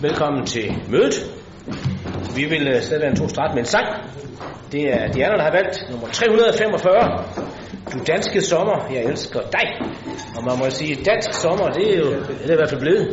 [0.00, 1.14] Velkommen til mødet.
[2.36, 3.86] Vi vil øh, sætte en to start med en sang.
[4.72, 7.24] Det er Diana, der har valgt nummer 345.
[7.92, 9.68] Du danske sommer, jeg elsker dig.
[10.36, 13.06] Og man må sige, dansk sommer, det er jo det er i hvert fald blevet.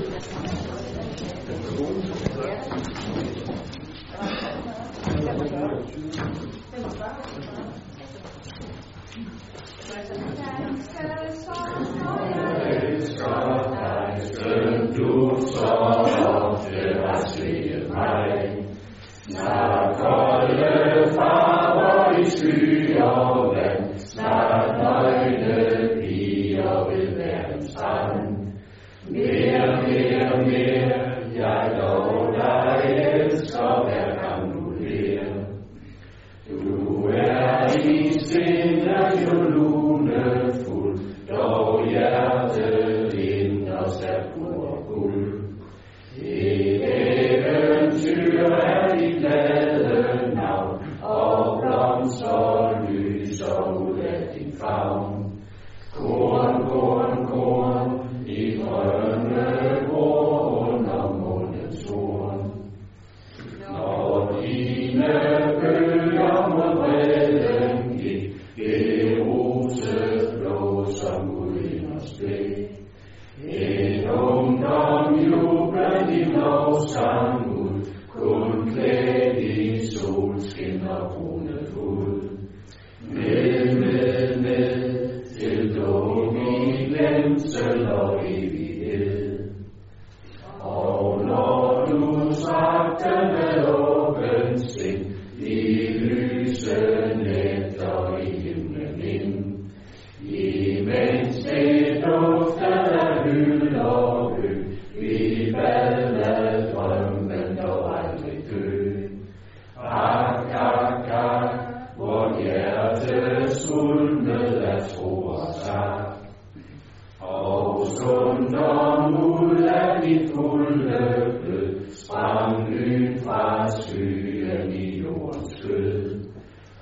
[120.02, 121.02] Mit fulde
[121.42, 126.20] blød, sprang lyn fra skyen i jordens skød.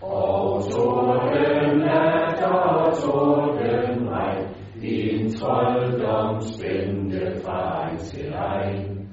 [0.01, 4.45] Og torden nat og torden regn,
[4.81, 9.09] din trolddom spændte fra en til egen.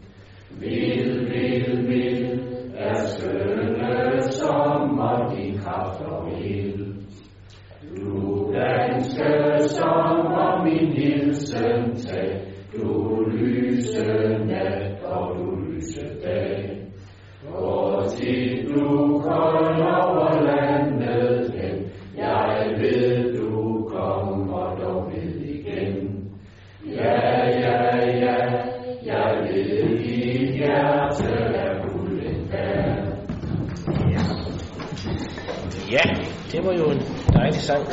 [0.60, 2.40] Vild, vild, vild
[2.76, 6.96] er skønne sommer, din kraft og ild.
[7.96, 12.35] Du danske sommer, min hilsen tag,
[12.72, 14.04] du lyse
[14.46, 16.82] nat og du lyse dag.
[17.48, 26.28] Hvor tit du kom over landet hen, jeg ved du kommer dog ved igen.
[26.86, 28.36] Ja, ja, ja,
[29.06, 33.06] jeg ved dit hjerte er gulden værd.
[35.92, 36.02] Ja,
[36.52, 37.00] det var jo en
[37.34, 37.86] dejlig sang.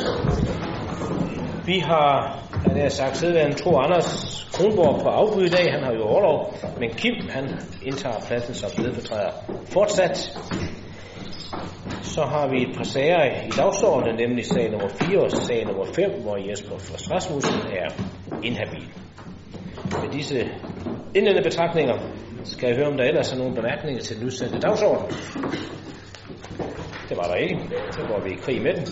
[1.66, 2.33] Vi har,
[2.74, 4.08] han har sagt, sædvandet Tro Anders
[4.52, 5.72] Kronborg på afbud i dag.
[5.72, 7.44] Han har jo overlov, men Kim, han
[7.82, 9.30] indtager pladsen som stedfortræder
[9.66, 10.16] fortsat.
[12.02, 15.84] Så har vi et par sager i dagsordenen, nemlig sag nummer 4 og sag nummer
[15.84, 17.88] 5, hvor Jesper Frost Rasmussen er
[18.42, 18.88] inhabil.
[20.02, 20.38] Med disse
[21.14, 21.94] indledende betragtninger
[22.44, 25.06] skal jeg høre, om der ellers er nogle bemærkninger til den udsendte dagsorden.
[27.08, 27.58] Det var der ikke.
[27.90, 28.86] Så går vi i krig med den.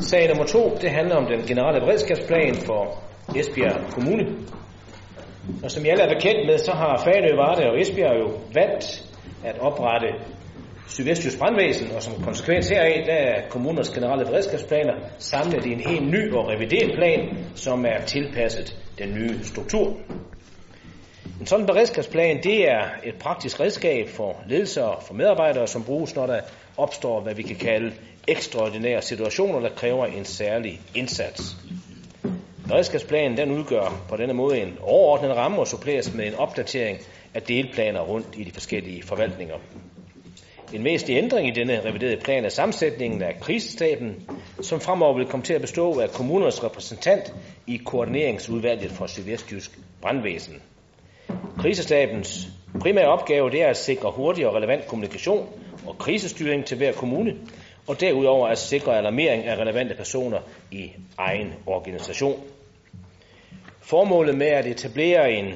[0.00, 3.02] Sag nummer to, det handler om den generelle beredskabsplan for
[3.36, 4.26] Esbjerg Kommune.
[5.62, 9.04] Og som I alle er bekendt med, så har Fanø, Varde og Esbjerg jo valgt
[9.44, 10.08] at oprette
[10.88, 16.10] Sydvestjysk Brandvæsen, og som konsekvens heraf, der er kommuners generelle beredskabsplaner samlet i en helt
[16.10, 19.96] ny og revideret plan, som er tilpasset den nye struktur.
[21.40, 26.16] En sådan beredskabsplan, det er et praktisk redskab for ledelser og for medarbejdere, som bruges,
[26.16, 26.40] når der
[26.76, 27.92] opstår, hvad vi kan kalde
[28.28, 31.56] ekstraordinære situationer, der kræver en særlig indsats.
[32.68, 36.98] Beredskabsplanen den udgør på denne måde en overordnet ramme og suppleres med en opdatering
[37.34, 39.54] af delplaner rundt i de forskellige forvaltninger.
[40.72, 44.28] En væsentlig ændring i denne reviderede plan er sammensætningen af krisestaben,
[44.60, 47.34] som fremover vil komme til at bestå af kommunernes repræsentant
[47.66, 50.62] i koordineringsudvalget for Sydvestjysk Brandvæsen.
[51.58, 52.48] Krisestabens
[52.80, 55.48] primære opgave det er at sikre hurtig og relevant kommunikation
[55.86, 57.36] og krisestyring til hver kommune,
[57.86, 60.38] og derudover at sikre alarmering af relevante personer
[60.70, 62.42] i egen organisation.
[63.82, 65.54] Formålet med at etablere en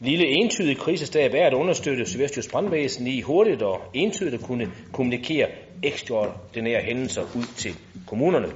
[0.00, 5.48] lille entydig krisestab er at understøtte Sydvestjysk Brandvæsen i hurtigt og entydigt at kunne kommunikere
[5.82, 7.74] ekstraordinære hændelser ud til
[8.06, 8.48] kommunerne.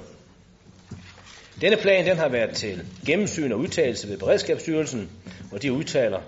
[1.60, 5.10] Denne plan den har været til gennemsyn og udtalelse ved Beredskabsstyrelsen,
[5.52, 6.20] og de udtaler,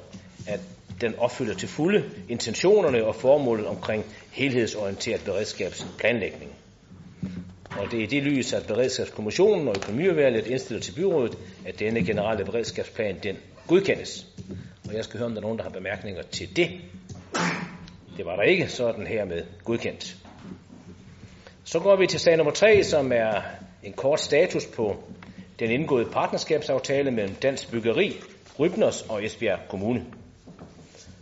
[0.49, 0.61] at
[1.01, 6.51] den opfylder til fulde intentionerne og formålet omkring helhedsorienteret beredskabsplanlægning.
[7.79, 12.05] Og det er i det lys, at Beredskabskommissionen og økonomiudvalget indstiller til byrådet, at denne
[12.05, 13.37] generelle beredskabsplan den
[13.67, 14.27] godkendes.
[14.89, 16.71] Og jeg skal høre, om der er nogen, der har bemærkninger til det.
[18.17, 20.17] Det var der ikke, så er den hermed godkendt.
[21.65, 23.43] Så går vi til sag nummer 3, som er
[23.83, 24.97] en kort status på
[25.59, 28.17] den indgåede partnerskabsaftale mellem Dansk Byggeri,
[28.59, 30.05] Rybners og Esbjerg Kommune.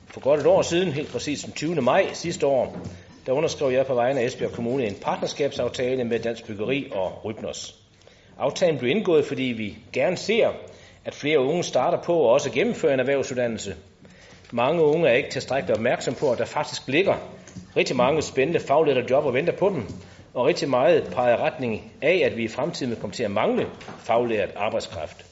[0.07, 1.81] For godt et år siden, helt præcis den 20.
[1.81, 2.87] maj sidste år,
[3.27, 7.75] der underskrev jeg på vegne af Esbjerg Kommune en partnerskabsaftale med Dansk Byggeri og Rybnos.
[8.39, 10.51] Aftalen blev indgået, fordi vi gerne ser,
[11.05, 13.75] at flere unge starter på og også gennemfører en erhvervsuddannelse.
[14.53, 17.15] Mange unge er ikke tilstrækkeligt opmærksom på, at der faktisk ligger
[17.77, 19.85] rigtig mange spændende faglærte job og venter på dem,
[20.35, 23.67] og rigtig meget peger retning af, at vi i fremtiden vil komme til at mangle
[23.99, 25.25] faglært arbejdskraft.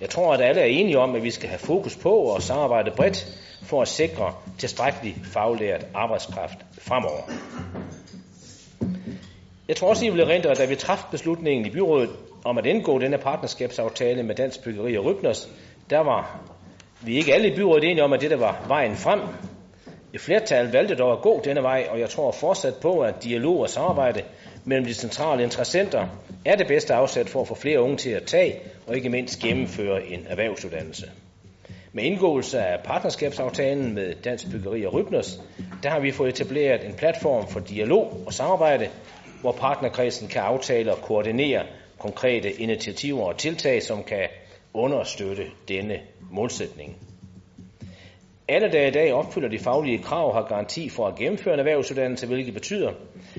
[0.00, 2.90] Jeg tror, at alle er enige om, at vi skal have fokus på og samarbejde
[2.90, 3.26] bredt
[3.64, 7.22] for at sikre tilstrækkelig faglært arbejdskraft fremover.
[9.68, 12.10] Jeg tror også, I vil erindre, at da vi træffede beslutningen i byrådet
[12.44, 15.48] om at indgå denne partnerskabsaftale med Dansk Byggeri og Rybners,
[15.90, 16.40] der var
[17.00, 19.20] vi ikke alle i byrådet enige om, at det var vejen frem.
[20.14, 23.60] Et flertal valgte dog at gå denne vej, og jeg tror fortsat på, at dialog
[23.60, 24.22] og samarbejde
[24.64, 26.06] mellem de centrale interessenter
[26.44, 29.40] er det bedste afsæt for at få flere unge til at tage og ikke mindst
[29.40, 31.10] gennemføre en erhvervsuddannelse.
[31.94, 35.40] Med indgåelse af partnerskabsaftalen med Dansk Byggeri og Rybners,
[35.82, 38.88] der har vi fået etableret en platform for dialog og samarbejde,
[39.40, 41.62] hvor partnerkredsen kan aftale og koordinere
[41.98, 44.28] konkrete initiativer og tiltag, som kan
[44.74, 46.00] understøtte denne
[46.30, 46.96] målsætning.
[48.48, 52.26] Alle, der i dag opfylder de faglige krav, har garanti for at gennemføre en erhvervsuddannelse,
[52.26, 52.92] hvilket betyder,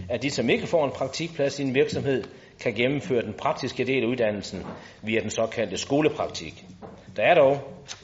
[0.10, 2.24] at de, som ikke får en praktikplads i en virksomhed,
[2.60, 4.64] kan gennemføre den praktiske del af uddannelsen
[5.02, 6.66] via den såkaldte skolepraktik.
[7.16, 7.58] Der er dog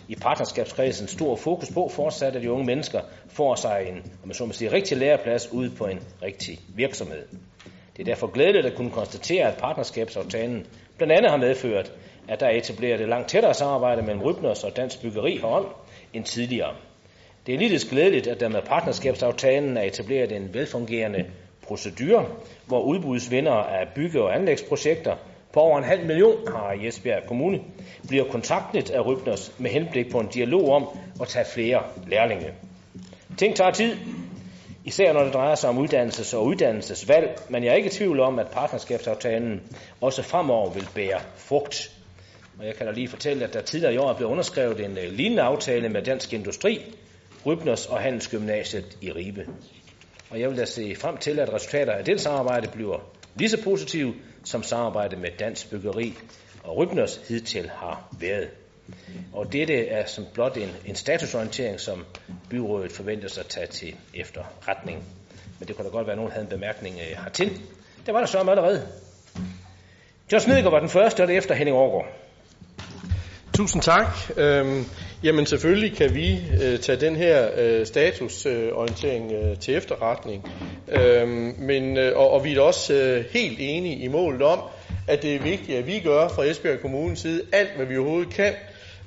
[0.08, 4.34] i partnerskabskredsen stor fokus på fortsat, at de unge mennesker får sig en, om man
[4.34, 7.26] så må sige, rigtig læreplads ude på en rigtig virksomhed.
[7.98, 10.66] Det er derfor glædeligt at kunne konstatere, at partnerskabsaftalen
[10.98, 11.92] blandt andet har medført,
[12.28, 15.66] at der er etableret et langt tættere samarbejde mellem Rybners og Dansk Byggeri herom
[16.14, 16.76] end tidligere.
[17.46, 21.26] Det er lidt glædeligt, at der med partnerskabsaftalen er etableret en velfungerende
[21.68, 22.26] procedure,
[22.66, 25.16] hvor udbudsvindere af bygge- og anlægsprojekter
[25.54, 27.60] på over en halv million har Esbjerg Kommune
[28.08, 30.88] bliver kontaktet af Rybners med henblik på en dialog om
[31.22, 32.54] at tage flere lærlinge.
[33.38, 33.96] Ting tager tid,
[34.86, 38.20] især når det drejer sig om uddannelses- og uddannelsesvalg, men jeg er ikke i tvivl
[38.20, 39.62] om, at partnerskabsaftalen
[40.02, 41.92] også fremover vil bære frugt.
[42.60, 44.98] Og jeg kan da lige fortælle, at der tidligere i år er blevet underskrevet en
[44.98, 46.96] øh, lignende aftale med Dansk Industri,
[47.46, 49.48] Rybners og Handelsgymnasiet i Ribe.
[50.30, 53.00] Og jeg vil da se frem til, at resultater af det samarbejde bliver
[53.36, 54.14] lige så positive,
[54.44, 56.18] som samarbejde med Dansk Byggeri
[56.64, 58.50] og Rybners hidtil har været.
[59.34, 62.06] Og dette er som blot en, en statusorientering, som
[62.50, 65.04] byrådet forventer sig at tage til efterretning.
[65.60, 67.62] Men det kunne da godt være, at nogen havde en bemærkning øh, hertil.
[68.06, 68.88] Det var der så allerede.
[70.32, 72.08] John Middelgaard var den første, og det efter Henning Aargaard.
[73.54, 74.18] Tusind tak.
[74.38, 74.86] Øhm,
[75.24, 80.52] jamen selvfølgelig kan vi øh, tage den her øh, statusorientering øh, til efterretning.
[80.88, 84.60] Øhm, men, øh, og, og vi er også øh, helt enige i målet om,
[85.08, 88.34] at det er vigtigt, at vi gør fra Esbjerg Kommunes side alt, hvad vi overhovedet
[88.34, 88.54] kan,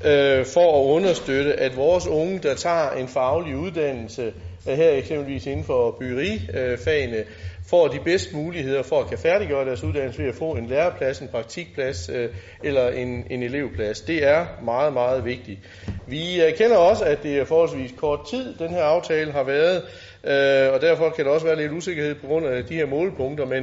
[0.04, 4.32] øh, for at understøtte, at vores unge, der tager en faglig uddannelse,
[4.68, 7.24] øh, her eksempelvis inden for byggerifagene, øh,
[7.66, 11.20] får de bedste muligheder for at kan færdiggøre deres uddannelse ved at få en læreplads,
[11.20, 12.28] en praktikplads øh,
[12.64, 14.00] eller en, en elevplads.
[14.00, 15.58] Det er meget, meget vigtigt.
[16.06, 19.76] Vi øh, erkender også, at det er forholdsvis kort tid, den her aftale har været,
[20.24, 23.46] øh, og derfor kan der også være lidt usikkerhed på grund af de her målepunkter,
[23.46, 23.62] men,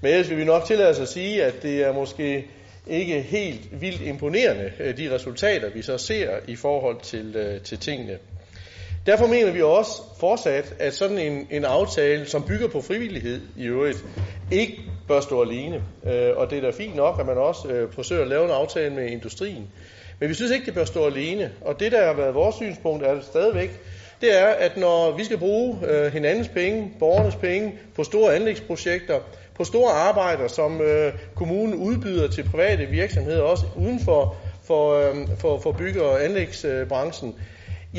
[0.00, 2.46] men ellers vil vi nok tillade os at sige, at det er måske
[2.86, 7.78] ikke helt vildt imponerende, øh, de resultater, vi så ser i forhold til, øh, til
[7.78, 8.18] tingene.
[9.06, 13.64] Derfor mener vi også fortsat, at sådan en, en aftale, som bygger på frivillighed i
[13.66, 14.04] øvrigt,
[14.52, 15.82] ikke bør stå alene.
[16.06, 18.50] Øh, og det er da fint nok, at man også øh, forsøger at lave en
[18.50, 19.66] aftale med industrien.
[20.20, 21.52] Men vi synes ikke, det bør stå alene.
[21.60, 23.80] Og det, der har været vores synspunkt, er det stadigvæk,
[24.20, 29.18] det er, at når vi skal bruge øh, hinandens penge, borgernes penge, på store anlægsprojekter,
[29.54, 35.14] på store arbejder, som øh, kommunen udbyder til private virksomheder, også uden for, for, øh,
[35.38, 37.34] for, for bygge- og anlægsbranchen,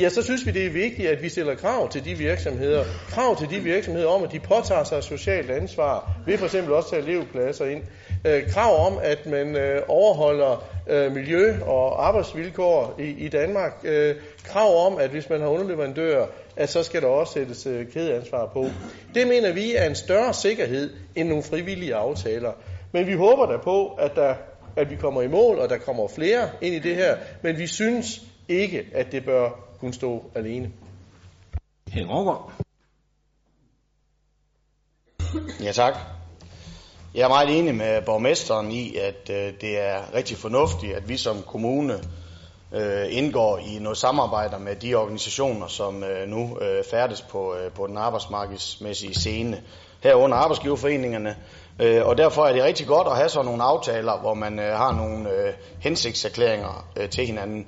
[0.00, 2.84] ja, så synes vi, det er vigtigt, at vi stiller krav til de virksomheder.
[3.08, 6.90] Krav til de virksomheder om, at de påtager sig socialt ansvar, ved for eksempel også
[6.90, 7.82] tage elevpladser ind.
[8.24, 13.72] Øh, krav om, at man øh, overholder øh, miljø- og arbejdsvilkår i, i Danmark.
[13.84, 14.14] Øh,
[14.44, 16.26] krav om, at hvis man har underleverandør,
[16.56, 18.66] at så skal der også sættes øh, kædeansvar på.
[19.14, 22.52] Det mener vi er en større sikkerhed end nogle frivillige aftaler.
[22.92, 24.34] Men vi håber da på, at der
[24.76, 27.66] at vi kommer i mål, og der kommer flere ind i det her, men vi
[27.66, 30.72] synes ikke, at det bør kunne stå alene.
[31.96, 32.52] Rågaard.
[35.62, 35.94] Ja, tak.
[37.14, 41.16] Jeg er meget enig med borgmesteren i, at øh, det er rigtig fornuftigt, at vi
[41.16, 42.00] som kommune
[42.72, 47.72] øh, indgår i noget samarbejde med de organisationer, som øh, nu øh, færdes på, øh,
[47.72, 49.62] på den arbejdsmarkedsmæssige scene,
[50.02, 51.36] herunder arbejdsgiverforeningerne.
[51.80, 54.76] Øh, og derfor er det rigtig godt at have sådan nogle aftaler, hvor man øh,
[54.76, 57.66] har nogle øh, hensigtserklæringer øh, til hinanden.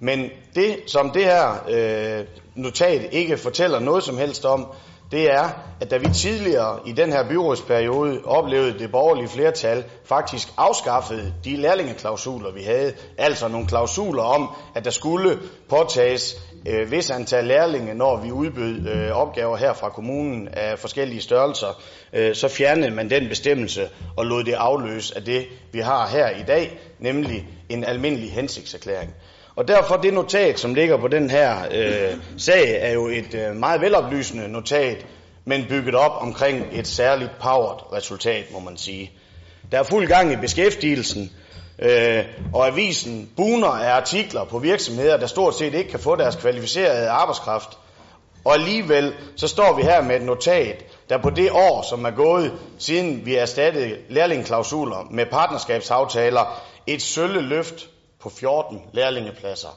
[0.00, 4.66] Men det, som det her øh, notat ikke fortæller noget som helst om,
[5.10, 5.48] det er,
[5.80, 11.56] at da vi tidligere i den her byrådsperiode oplevede det borgerlige flertal faktisk afskaffede de
[11.56, 12.92] lærlingeklausuler, vi havde.
[13.18, 15.38] Altså nogle klausuler om, at der skulle
[15.68, 16.36] påtages
[16.66, 21.80] øh, vis antal lærlinge, når vi udbød øh, opgaver her fra kommunen af forskellige størrelser,
[22.12, 26.30] øh, så fjernede man den bestemmelse og lod det afløse af det, vi har her
[26.30, 29.14] i dag, nemlig en almindelig hensigtserklæring.
[29.56, 33.56] Og derfor det notat, som ligger på den her øh, sag, er jo et øh,
[33.56, 35.06] meget veloplysende notat,
[35.44, 39.10] men bygget op omkring et særligt powered resultat, må man sige.
[39.72, 41.32] Der er fuld gang i beskæftigelsen,
[41.78, 46.36] øh, og avisen buner af artikler på virksomheder, der stort set ikke kan få deres
[46.36, 47.78] kvalificerede arbejdskraft.
[48.44, 52.10] Og alligevel så står vi her med et notat, der på det år, som er
[52.10, 57.88] gået, siden vi erstattede lærlingklausuler med partnerskabsaftaler, et sølle løft
[58.26, 59.68] på 14 lærlingepladser.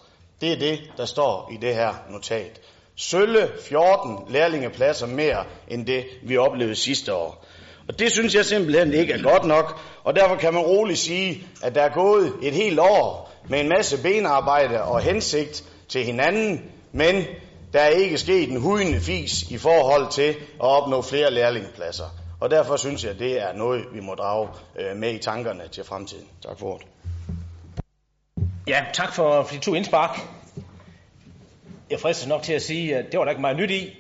[0.42, 2.62] Det er det, der står i det her notat.
[2.96, 7.46] Sølle 14 lærlingepladser mere end det, vi oplevede sidste år.
[7.88, 11.44] Og det synes jeg simpelthen ikke er godt nok, og derfor kan man roligt sige,
[11.64, 16.72] at der er gået et helt år med en masse benarbejde og hensigt til hinanden,
[16.92, 17.26] men
[17.74, 22.06] der er ikke sket en hudende fis i forhold til at opnå flere lærlingepladser.
[22.40, 25.68] Og derfor synes jeg, at det er noget, vi må drage øh, med i tankerne
[25.68, 26.28] til fremtiden.
[26.48, 26.88] Tak for ordet.
[28.70, 30.20] Ja, tak for, for de to indspark.
[31.90, 33.98] Jeg fristes nok til at sige, at det var der ikke meget nyt i,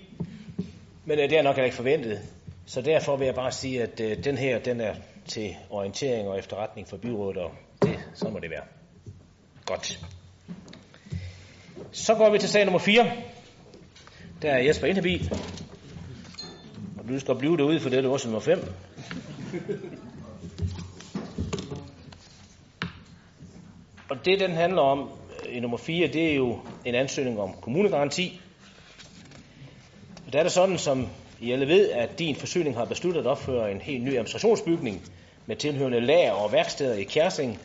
[1.06, 2.20] men øh, det er nok heller ikke forventet.
[2.66, 4.96] Så derfor vil jeg bare sige, at øh, den her, den er
[5.28, 8.64] til orientering og efterretning for byrådet, og det, så må det være.
[9.66, 10.00] Godt.
[11.92, 13.12] Så går vi til sag nummer 4.
[14.42, 15.30] Der er Jesper Indebi.
[17.00, 18.74] Og du skal blive derude, for det er også nummer 5.
[24.10, 25.10] Og det, den handler om
[25.46, 28.42] øh, i nummer 4, det er jo en ansøgning om kommunegaranti.
[30.28, 31.08] Og der er det sådan, som
[31.42, 35.02] I alle ved, at din forsyning har besluttet at opføre en helt ny administrationsbygning
[35.46, 37.60] med tilhørende lager og værksteder i Kjærsing,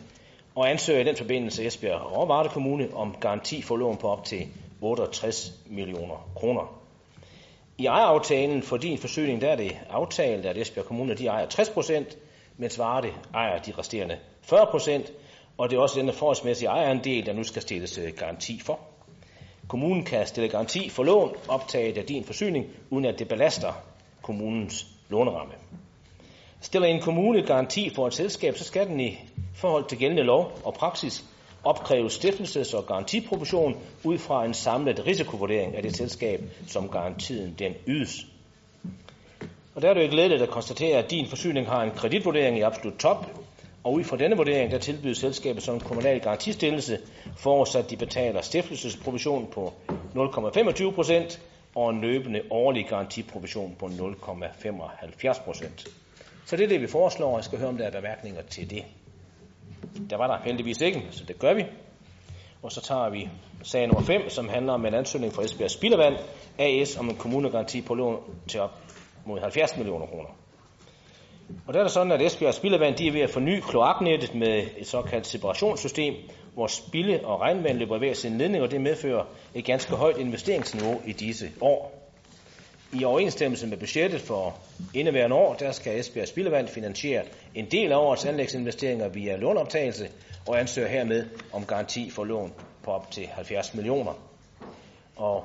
[0.55, 4.25] og ansøger i den forbindelse Esbjerg og Varde Kommune om garanti for lån på op
[4.25, 4.47] til
[4.81, 6.81] 68 millioner kroner.
[7.79, 11.69] I ejeraftalen for din forsyning, der er det aftalt, at Esbjerg Kommune de ejer 60
[11.69, 12.19] procent,
[12.57, 15.13] mens Varde ejer de resterende 40 procent,
[15.59, 18.81] og det er også denne forholdsmæssige ejerandel, der nu skal stilles øh, garanti for.
[19.69, 23.73] Kommunen kan stille garanti for lån optaget af din forsyning, uden at det belaster
[24.23, 25.53] kommunens låneramme.
[26.61, 29.19] Stiller en kommune garanti for et selskab, så skal den i
[29.55, 31.25] forhold til gældende lov og praksis
[31.65, 37.75] opkræve stiftelses- og garantiproportion ud fra en samlet risikovurdering af det selskab, som garantien den
[37.87, 38.27] ydes.
[39.75, 42.61] Og der er det jo glædeligt at konstatere, at din forsyning har en kreditvurdering i
[42.61, 43.27] absolut top,
[43.85, 46.99] og ud fra denne vurdering, der tilbydes selskabet som kommunal garantistillelse,
[47.37, 49.73] forudsat de betaler stiftelsesprovision på
[50.17, 51.43] 0,25 procent
[51.75, 55.87] og en løbende årlig garantiprovision på 0,75 procent.
[56.47, 58.71] Så det er det, vi foreslår, og jeg skal høre, om der er bemærkninger til
[58.71, 58.85] det.
[60.11, 61.65] Der var der heldigvis ikke, så det gør vi.
[62.63, 63.29] Og så tager vi
[63.63, 66.17] sag nummer 5, som handler om en ansøgning fra Esbjerg Spildevand
[66.59, 68.71] AS om en kommunegaranti på lån til op
[69.27, 70.44] mod 70 millioner kroner.
[71.67, 74.67] Og der er det sådan, at Esbjerg Spildevand de er ved at forny kloaknettet med
[74.79, 76.15] et såkaldt separationssystem,
[76.55, 79.25] hvor spilde og regnvand løber hver sin ledning, og det medfører
[79.55, 82.05] et ganske højt investeringsniveau i disse år.
[82.93, 84.59] I overensstemmelse med budgettet for
[84.95, 87.23] indeværende år, der skal Esbjerg Spildevand finansiere
[87.55, 90.09] en del af årets anlægsinvesteringer via lånoptagelse
[90.49, 94.13] og ansøger hermed om garanti for lån på op til 70 millioner.
[95.17, 95.45] Og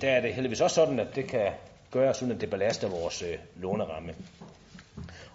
[0.00, 1.52] der er det heldigvis også sådan, at det kan
[1.90, 4.14] gøres, uden at det belaster vores øh, låneramme.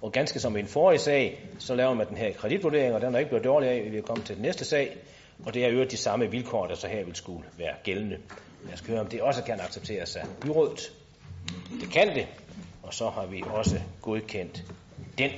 [0.02, 3.16] Og ganske som i en forrige sag, så laver man den her kreditvurdering, og den
[3.16, 4.98] er ikke blevet dårlig af, vi er kommet til den næste sag,
[5.46, 8.18] og det er jo de samme vilkår, der så her vil skulle være gældende.
[8.70, 10.92] Jeg skal høre, om det også kan accepteres af byrådet.
[11.82, 12.28] Det kan det,
[12.84, 14.64] og så har vi også godkendt
[15.18, 15.32] den.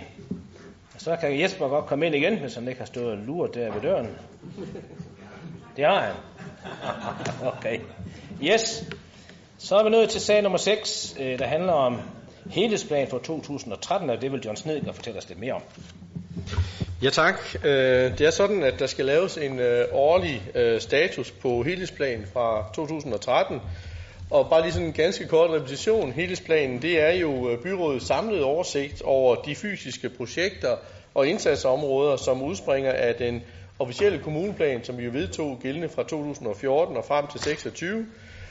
[0.95, 3.53] Og så kan Jesper godt komme ind igen, hvis han ikke har stået og luret
[3.53, 4.07] der ved døren.
[5.77, 6.15] Det har han.
[7.57, 7.79] Okay.
[8.43, 8.85] Yes.
[9.57, 12.01] Så er vi nået til sag nummer 6, øh, der handler om
[12.49, 15.61] helhedsplan for 2013, og det vil John Snedker fortælle os lidt mere om.
[17.03, 17.35] Ja tak.
[17.65, 22.25] Øh, det er sådan, at der skal laves en øh, årlig øh, status på helhedsplan
[22.33, 23.61] fra 2013.
[24.29, 26.11] Og bare lige sådan en ganske kort repetition.
[26.11, 30.75] Helhedsplanen, det er jo byrådets samlede oversigt over de fysiske projekter
[31.13, 33.43] og indsatsområder, som udspringer af den
[33.79, 38.05] officielle kommuneplan, som vi jo vedtog gældende fra 2014 og frem til 26.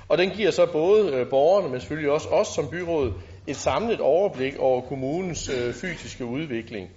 [0.09, 3.13] Og den giver så både borgerne, men selvfølgelig også os som byråd,
[3.47, 6.91] et samlet overblik over kommunens øh, fysiske udvikling.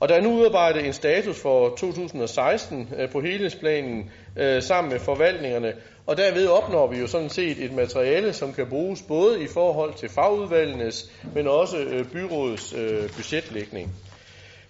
[0.00, 5.00] Og der er nu udarbejdet en status for 2016 øh, på helhedsplanen øh, sammen med
[5.00, 5.72] forvaltningerne,
[6.06, 9.94] og derved opnår vi jo sådan set et materiale, som kan bruges både i forhold
[9.94, 13.90] til fagudvalgenes, men også øh, byrådets øh, budgetlægning.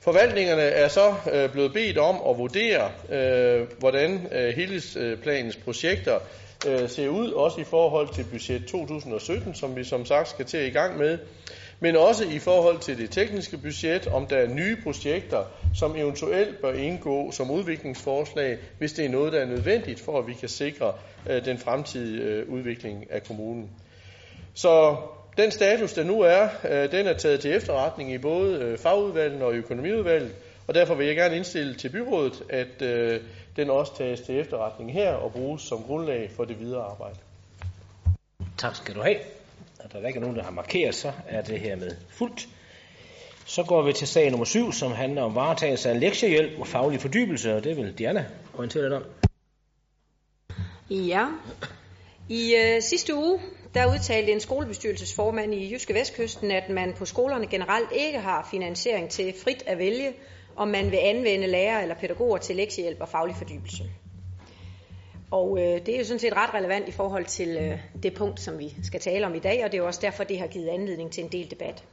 [0.01, 2.91] Forvaltningerne er så øh, blevet bedt om at vurdere,
[3.79, 6.19] hvordan helhedsplanens projekter
[6.67, 10.67] Øh, ser ud, også i forhold til budget 2017, som vi som sagt skal til
[10.67, 11.19] i gang med
[11.81, 16.61] men også i forhold til det tekniske budget, om der er nye projekter, som eventuelt
[16.61, 20.49] bør indgå som udviklingsforslag, hvis det er noget, der er nødvendigt for, at vi kan
[20.49, 20.93] sikre
[21.31, 23.71] øh, den fremtidige øh, udvikling af kommunen.
[24.55, 24.97] Så
[25.37, 29.43] den status, der nu er, øh, den er taget til efterretning i både øh, fagudvalget
[29.43, 30.35] og økonomiudvalget,
[30.67, 33.21] og derfor vil jeg gerne indstille til byrådet, at øh,
[33.59, 37.19] den også tages til efterretning her og bruges som grundlag for det videre arbejde.
[38.59, 39.17] Tak skal du have
[39.79, 42.49] at der ikke er nogen, der har markeret, så er det her med fuldt.
[43.47, 47.01] Så går vi til sag nummer 7, som handler om varetagelse af lektiehjælp og faglig
[47.01, 49.05] fordybelse, og det vil Diana orientere lidt om.
[50.91, 51.27] Ja.
[52.29, 53.41] I øh, sidste uge,
[53.75, 59.11] der udtalte en skolebestyrelsesformand i Jyske Vestkysten, at man på skolerne generelt ikke har finansiering
[59.11, 60.13] til frit at vælge,
[60.59, 63.85] om man vil anvende lærere eller pædagoger til lektiehjælp og faglig fordybelse.
[65.31, 68.41] Og øh, det er jo sådan set ret relevant i forhold til øh, det punkt,
[68.41, 70.47] som vi skal tale om i dag, og det er jo også derfor, det har
[70.47, 71.85] givet anledning til en del debat.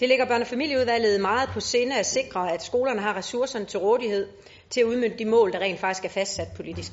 [0.00, 3.78] Det ligger børne- og familieudvalget meget på sinde at sikre, at skolerne har ressourcerne til
[3.78, 4.28] rådighed
[4.70, 6.92] til at udmynde de mål, der rent faktisk er fastsat politisk.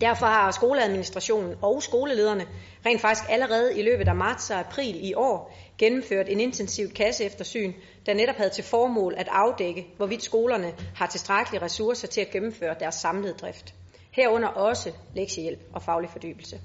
[0.00, 2.46] Derfor har skoleadministrationen og skolelederne
[2.86, 7.72] rent faktisk allerede i løbet af marts og april i år gennemført en intensiv kasseeftersyn,
[8.06, 12.74] der netop havde til formål at afdække, hvorvidt skolerne har tilstrækkelige ressourcer til at gennemføre
[12.80, 13.74] deres samlede drift
[14.12, 16.60] herunder også lektiehjælp og faglig fordybelse.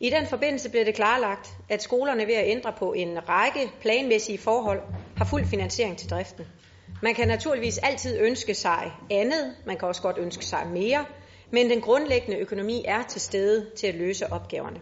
[0.00, 4.38] I den forbindelse blev det klarlagt, at skolerne ved at ændre på en række planmæssige
[4.38, 4.80] forhold
[5.16, 6.44] har fuld finansiering til driften.
[7.02, 11.04] Man kan naturligvis altid ønske sig andet, man kan også godt ønske sig mere,
[11.52, 14.80] men den grundlæggende økonomi er til stede til at løse opgaverne.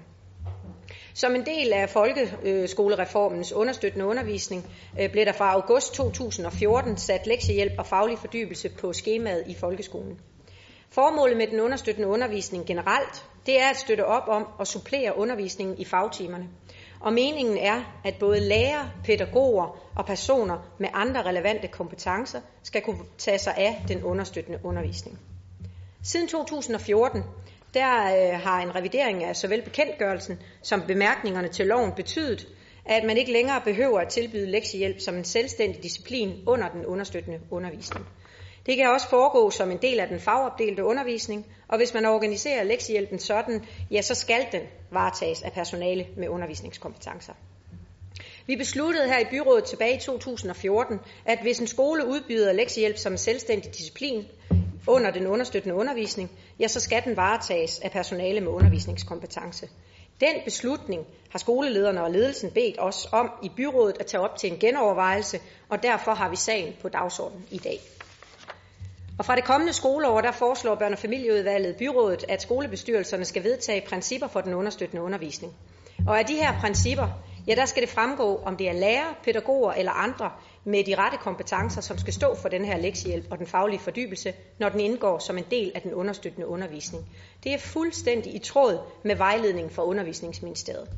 [1.15, 4.67] Som en del af folkeskolereformens understøttende undervisning
[5.01, 10.21] øh, blev der fra august 2014 sat lektiehjælp og faglig fordybelse på skemaet i folkeskolen.
[10.91, 15.79] Formålet med den understøttende undervisning generelt, det er at støtte op om og supplere undervisningen
[15.79, 16.49] i fagtimerne.
[17.01, 22.99] Og meningen er, at både lærere, pædagoger og personer med andre relevante kompetencer skal kunne
[23.19, 25.19] tage sig af den understøttende undervisning.
[26.03, 27.23] Siden 2014
[27.75, 32.49] der øh, har en revidering af såvel bekendtgørelsen som bemærkningerne til loven betydet,
[32.85, 37.41] at man ikke længere behøver at tilbyde lektiehjælp som en selvstændig disciplin under den understøttende
[37.51, 38.07] undervisning.
[38.67, 42.65] Det kan også foregå som en del af den fagopdelte undervisning, og hvis man organiserer
[42.65, 47.33] lektiehjælpen sådan, ja, så skal den varetages af personale med undervisningskompetencer.
[48.47, 53.13] Vi besluttede her i byrådet tilbage i 2014, at hvis en skole udbyder lektiehjælp som
[53.13, 54.25] en selvstændig disciplin
[54.87, 59.69] under den understøttende undervisning, ja, så skal den varetages af personale med undervisningskompetence.
[60.21, 64.53] Den beslutning har skolelederne og ledelsen bedt os om i byrådet at tage op til
[64.53, 67.81] en genovervejelse, og derfor har vi sagen på dagsordenen i dag.
[69.19, 73.87] Og fra det kommende skoleår, der foreslår børne- og familieudvalget byrådet, at skolebestyrelserne skal vedtage
[73.89, 75.53] principper for den understøttende undervisning.
[76.07, 77.09] Og af de her principper,
[77.47, 80.31] ja, der skal det fremgå, om det er lærere, pædagoger eller andre
[80.65, 84.35] med de rette kompetencer, som skal stå for den her lektiehjælp og den faglige fordybelse,
[84.59, 87.05] når den indgår som en del af den understøttende undervisning.
[87.45, 90.89] Det er fuldstændig i tråd med vejledningen fra Undervisningsministeriet.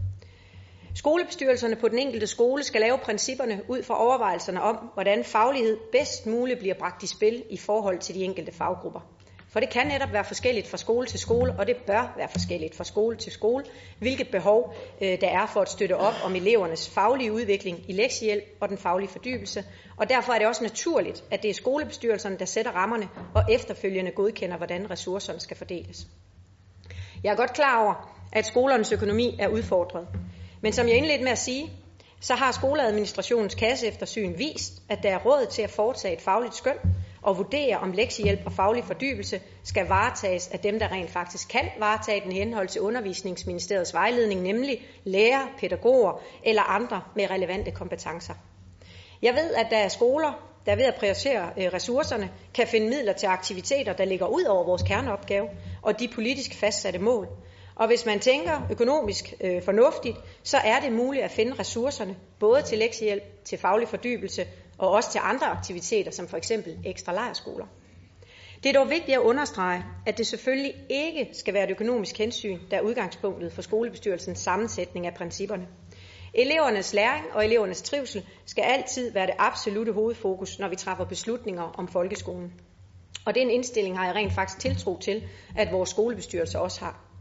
[0.94, 6.27] Skolebestyrelserne på den enkelte skole skal lave principperne ud fra overvejelserne om, hvordan faglighed bedst
[6.27, 9.01] muligt bliver bragt i spil i forhold til de enkelte faggrupper.
[9.53, 12.75] For det kan netop være forskelligt fra skole til skole, og det bør være forskelligt
[12.77, 13.65] fra skole til skole,
[13.99, 18.45] hvilket behov øh, der er for at støtte op om elevernes faglige udvikling i lektiehjælp
[18.61, 19.65] og den faglige fordybelse.
[19.97, 24.11] Og derfor er det også naturligt, at det er skolebestyrelserne, der sætter rammerne og efterfølgende
[24.11, 26.07] godkender, hvordan ressourcerne skal fordeles.
[27.25, 30.07] Jeg er godt klar over, at skolernes økonomi er udfordret.
[30.61, 31.71] Men som jeg indledte med at sige,
[32.21, 36.77] så har skoleadministrationens kasseeftersyn vist, at der er råd til at foretage et fagligt skøn
[37.23, 41.69] og vurdere, om lektiehjælp og faglig fordybelse skal varetages af dem, der rent faktisk kan
[41.79, 48.35] varetage den i henhold til undervisningsministeriets vejledning, nemlig lærer, pædagoger eller andre med relevante kompetencer.
[49.23, 53.13] Jeg ved, at der er skoler, der ved at prioritere øh, ressourcerne kan finde midler
[53.13, 55.49] til aktiviteter, der ligger ud over vores kerneopgave
[55.83, 57.29] og de politisk fastsatte mål.
[57.75, 62.63] Og hvis man tænker økonomisk øh, fornuftigt, så er det muligt at finde ressourcerne, både
[62.63, 64.47] til lektiehjælp, til faglig fordybelse
[64.87, 67.66] og også til andre aktiviteter, som for eksempel ekstra lejerskoler.
[68.62, 72.59] Det er dog vigtigt at understrege, at det selvfølgelig ikke skal være et økonomisk hensyn,
[72.71, 75.66] der er udgangspunktet for skolebestyrelsens sammensætning af principperne.
[76.35, 81.62] Elevernes læring og elevernes trivsel skal altid være det absolute hovedfokus, når vi træffer beslutninger
[81.62, 82.53] om folkeskolen.
[83.27, 85.23] Og den indstilling har jeg rent faktisk tiltro til,
[85.57, 87.12] at vores skolebestyrelse også har.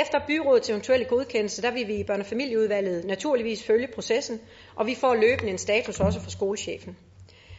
[0.00, 4.40] Efter byrådets eventuelle godkendelse, der vil vi i børne- og familieudvalget naturligvis følge processen,
[4.76, 6.96] og vi får løbende en status også fra skolechefen.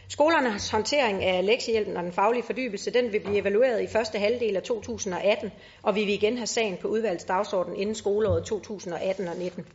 [0.08, 4.56] Skolernes håndtering af lektiehjælpen og den faglige fordybelse, den vil blive evalueret i første halvdel
[4.56, 5.50] af 2018,
[5.82, 9.66] og vi vil igen have sagen på udvalgets dagsorden inden skoleåret 2018 og 19.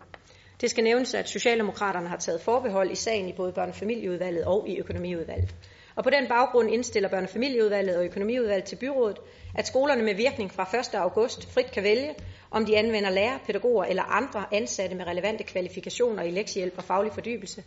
[0.62, 4.80] Det skal nævnes, at Socialdemokraterne har taget forbehold i sagen i både børnefamilieudvalget og i
[4.80, 5.56] økonomiudvalget.
[5.96, 9.18] Og på den baggrund indstiller børne- og familieudvalget og økonomiudvalget til byrådet,
[9.56, 10.96] at skolerne med virkning fra 1.
[10.96, 12.16] august frit kan vælge,
[12.52, 17.14] om de anvender lærer, pædagoger eller andre ansatte med relevante kvalifikationer i lektiehjælp og faglig
[17.14, 17.64] fordybelse.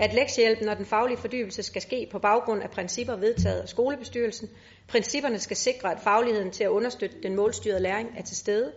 [0.00, 4.48] At lektiehjælpen og den faglige fordybelse skal ske på baggrund af principper vedtaget af skolebestyrelsen.
[4.88, 8.72] Principperne skal sikre, at fagligheden til at understøtte den målstyrede læring er til stede.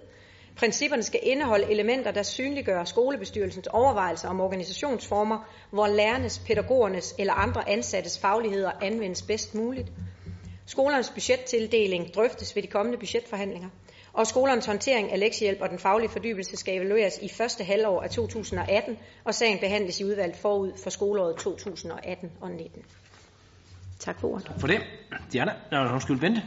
[0.62, 7.70] Principperne skal indeholde elementer, der synliggør skolebestyrelsens overvejelser om organisationsformer, hvor lærernes, pædagogernes eller andre
[7.70, 9.92] ansattes fagligheder anvendes bedst muligt.
[10.66, 13.70] Skolernes budgettildeling drøftes ved de kommende budgetforhandlinger,
[14.14, 18.10] og skolernes håndtering af lektiehjælp og den faglige fordybelse skal evalueres i første halvår af
[18.10, 22.84] 2018, og sagen behandles i udvalget forud for skoleåret 2018 og 19.
[24.00, 24.52] Tak for ordet.
[24.60, 24.82] For det.
[25.32, 26.44] Diana, nej, undskyld, vente.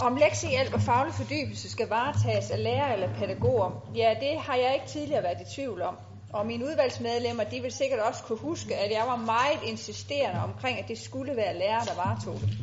[0.00, 4.74] Om lektiehjælp og faglig fordybelse skal varetages af lærere eller pædagoger, ja, det har jeg
[4.74, 5.96] ikke tidligere været i tvivl om.
[6.32, 10.78] Og mine udvalgsmedlemmer, de vil sikkert også kunne huske, at jeg var meget insisterende omkring,
[10.78, 12.58] at det skulle være lærere, der varetog det.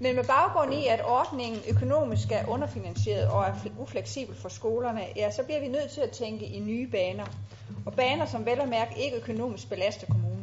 [0.00, 5.30] Men med baggrund i, at ordningen økonomisk er underfinansieret og er ufleksibel for skolerne, ja,
[5.30, 7.26] så bliver vi nødt til at tænke i nye baner.
[7.86, 10.35] Og baner, som vel og mærke ikke økonomisk belaster kommunen.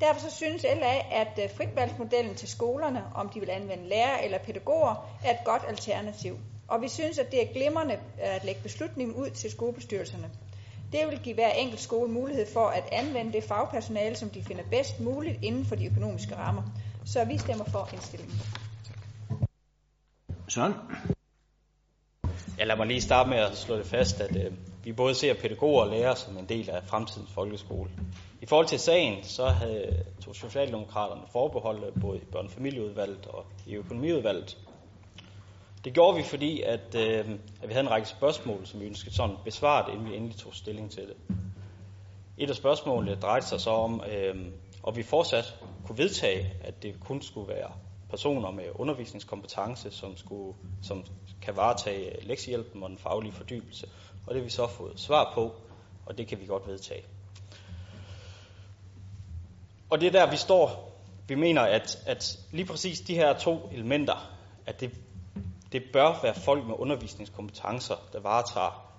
[0.00, 4.38] Derfor så synes LA, at øh, fritvalgsmodellen til skolerne, om de vil anvende lærer eller
[4.38, 6.38] pædagoger, er et godt alternativ.
[6.68, 10.30] Og vi synes, at det er glimrende at lægge beslutningen ud til skolebestyrelserne.
[10.92, 14.62] Det vil give hver enkelt skole mulighed for at anvende det fagpersonale, som de finder
[14.70, 16.62] bedst muligt inden for de økonomiske rammer.
[17.04, 18.40] Så vi stemmer for indstillingen.
[20.48, 20.74] Søren?
[22.58, 24.52] Jeg lader mig lige starte med at slå det fast, at øh,
[24.84, 27.90] vi både ser pædagoger og lærere som en del af fremtidens folkeskole.
[28.46, 34.58] I forhold til sagen, så havde to Socialdemokraterne forbeholdt både i børnefamilieudvalget og i økonomiudvalget.
[35.84, 37.18] Det gjorde vi, fordi at, øh,
[37.62, 40.54] at vi havde en række spørgsmål, som vi ønskede sådan besvaret, inden vi endelig tog
[40.54, 41.16] stilling til det.
[42.38, 44.34] Et af spørgsmålene drejede sig så om, øh,
[44.82, 47.70] om vi fortsat kunne vedtage, at det kun skulle være
[48.10, 51.04] personer med undervisningskompetence, som, skulle, som
[51.42, 53.86] kan varetage lektiehjælpen og den faglige fordybelse.
[54.26, 55.54] Og det har vi så fået svar på,
[56.06, 57.02] og det kan vi godt vedtage.
[59.90, 60.92] Og det er der, vi står.
[61.28, 64.32] Vi mener, at, at lige præcis de her to elementer,
[64.66, 64.90] at det,
[65.72, 68.92] det bør være folk med undervisningskompetencer, der varetager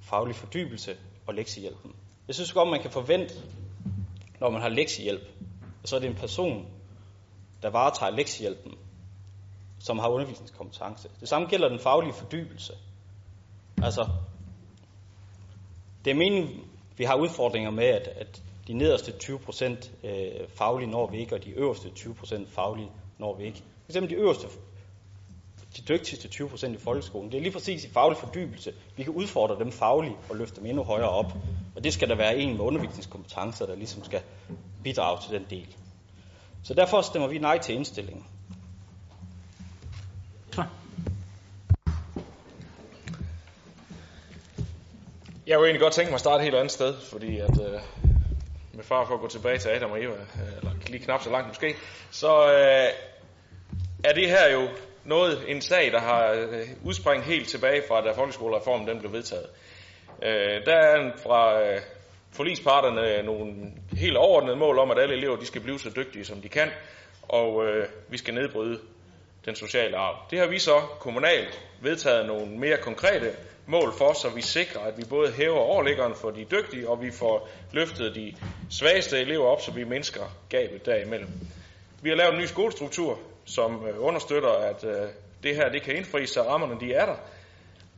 [0.00, 1.94] faglig fordybelse og lektiehjælpen.
[2.28, 3.34] Jeg synes godt, man kan forvente,
[4.40, 5.22] når man har lektiehjælp,
[5.84, 6.66] så er det en person,
[7.62, 8.74] der varetager lektiehjælpen,
[9.78, 11.08] som har undervisningskompetence.
[11.20, 12.72] Det samme gælder den faglige fordybelse.
[13.82, 14.08] Altså,
[16.04, 21.06] det er meningen, vi har udfordringer med, at, at de nederste 20% øh, faglige når
[21.06, 23.58] vi ikke, og de øverste 20% faglige når vi ikke.
[23.58, 24.46] For eksempel de øverste,
[25.76, 28.72] de dygtigste 20% i folkeskolen, det er lige præcis i faglig fordybelse.
[28.96, 31.32] Vi kan udfordre dem fagligt og løfte dem endnu højere op.
[31.76, 34.20] Og det skal der være en med undervisningskompetencer, der ligesom skal
[34.84, 35.76] bidrage til den del.
[36.62, 38.26] Så derfor stemmer vi nej til indstillingen.
[45.46, 47.80] Jeg kunne egentlig godt tænke mig at starte et helt andet sted, fordi at, øh,
[48.72, 51.30] med far for at gå tilbage til Adam og Eva, øh, eller lige knap så
[51.30, 51.74] langt måske,
[52.10, 52.88] så øh,
[54.04, 54.68] er det her jo
[55.04, 59.46] noget, en sag, der har øh, udspring helt tilbage fra, da folkeskolereformen den blev vedtaget.
[60.22, 61.80] Øh, der er fra øh,
[62.32, 63.54] forlisparterne nogle
[63.92, 66.68] helt overordnede mål om, at alle elever de skal blive så dygtige, som de kan,
[67.22, 68.80] og øh, vi skal nedbryde
[69.44, 70.16] den sociale arv.
[70.30, 73.32] Det har vi så kommunalt vedtaget nogle mere konkrete
[73.66, 77.10] mål for, så vi sikrer, at vi både hæver overliggeren for de dygtige, og vi
[77.10, 78.36] får løftet de
[78.70, 81.30] svageste elever op, så vi mindsker gabet derimellem.
[82.02, 85.08] Vi har lavet en ny skolestruktur, som øh, understøtter, at øh,
[85.42, 87.16] det her det kan indfries, så rammerne de er der.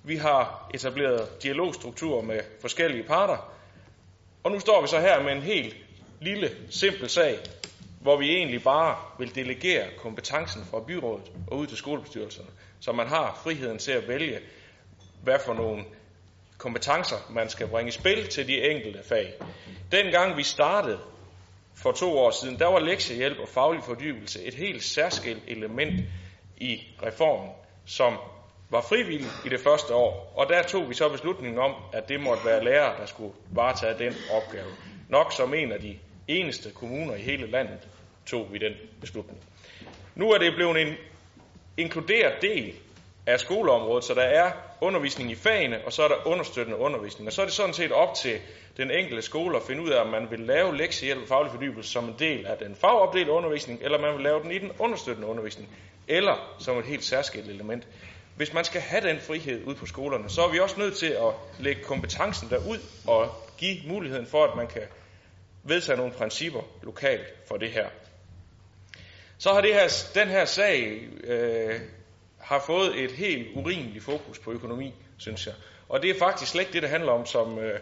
[0.05, 3.53] Vi har etableret dialogstrukturer med forskellige parter,
[4.45, 5.77] og nu står vi så her med en helt
[6.21, 7.39] lille, simpel sag,
[8.03, 12.49] hvor vi egentlig bare vil delegere kompetencen fra byrådet og ud til skolebestyrelserne,
[12.81, 14.39] så man har friheden til at vælge,
[15.23, 15.85] hvad for nogle
[16.59, 19.33] kompetencer, man skal bringe i spil til de enkelte fag.
[19.93, 20.99] Dengang vi startede
[21.75, 26.01] for to år siden, der var lektiehjælp og faglig fordybelse et helt særskilt element
[26.57, 27.51] i reformen,
[27.87, 28.17] som
[28.71, 30.33] var frivillig i det første år.
[30.37, 33.99] Og der tog vi så beslutningen om, at det måtte være lærere, der skulle varetage
[33.99, 34.71] den opgave.
[35.09, 37.89] Nok som en af de eneste kommuner i hele landet
[38.27, 39.39] tog vi den beslutning.
[40.15, 40.95] Nu er det blevet en
[41.77, 42.75] inkluderet del
[43.27, 47.27] af skoleområdet, så der er undervisning i fagene, og så er der understøttende undervisning.
[47.27, 48.41] Og så er det sådan set op til
[48.77, 51.91] den enkelte skole at finde ud af, om man vil lave lektiehjælp og faglig fordybelse
[51.91, 55.29] som en del af den fagopdelte undervisning, eller man vil lave den i den understøttende
[55.29, 55.69] undervisning,
[56.09, 57.87] eller som et helt særskilt element.
[58.37, 61.07] Hvis man skal have den frihed ud på skolerne, så er vi også nødt til
[61.07, 64.83] at lægge kompetencen derud og give muligheden for, at man kan
[65.63, 67.89] vedtage nogle principper lokalt for det her.
[69.43, 71.81] Så har det her, den her sag øh,
[72.39, 75.55] har fået et helt urimeligt fokus på økonomi, synes jeg.
[75.89, 77.81] Og det er faktisk slet ikke det, det handler om, som øh,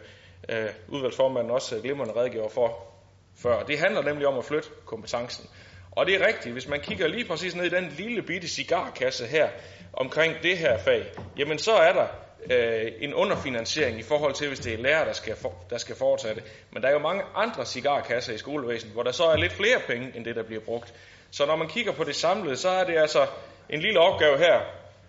[0.48, 2.92] øh, udvalgsformanden også øh, glimrende redegjorde for
[3.36, 3.62] før.
[3.62, 5.46] Det handler nemlig om at flytte kompetencen.
[5.90, 9.26] Og det er rigtigt, hvis man kigger lige præcis ned i den lille bitte cigarkasse
[9.26, 9.48] her
[9.92, 11.04] omkring det her fag,
[11.38, 12.06] jamen så er der
[12.50, 15.96] øh, en underfinansiering i forhold til, hvis det er lærer, der skal, for, der skal
[15.96, 16.44] foretage det.
[16.72, 19.80] Men der er jo mange andre cigarkasser i skolevæsenet, hvor der så er lidt flere
[19.86, 20.94] penge, end det, der bliver brugt.
[21.30, 23.26] Så når man kigger på det samlede, så er det altså
[23.68, 24.60] en lille opgave her,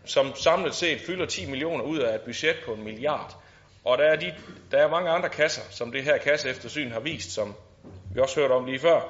[0.06, 3.36] som samlet set fylder 10 millioner ud af et budget på en milliard.
[3.86, 4.34] Og der er, de,
[4.72, 7.56] der er mange andre kasser, som det her kasseeftersyn har vist, som
[8.14, 9.02] vi også hørte om lige før,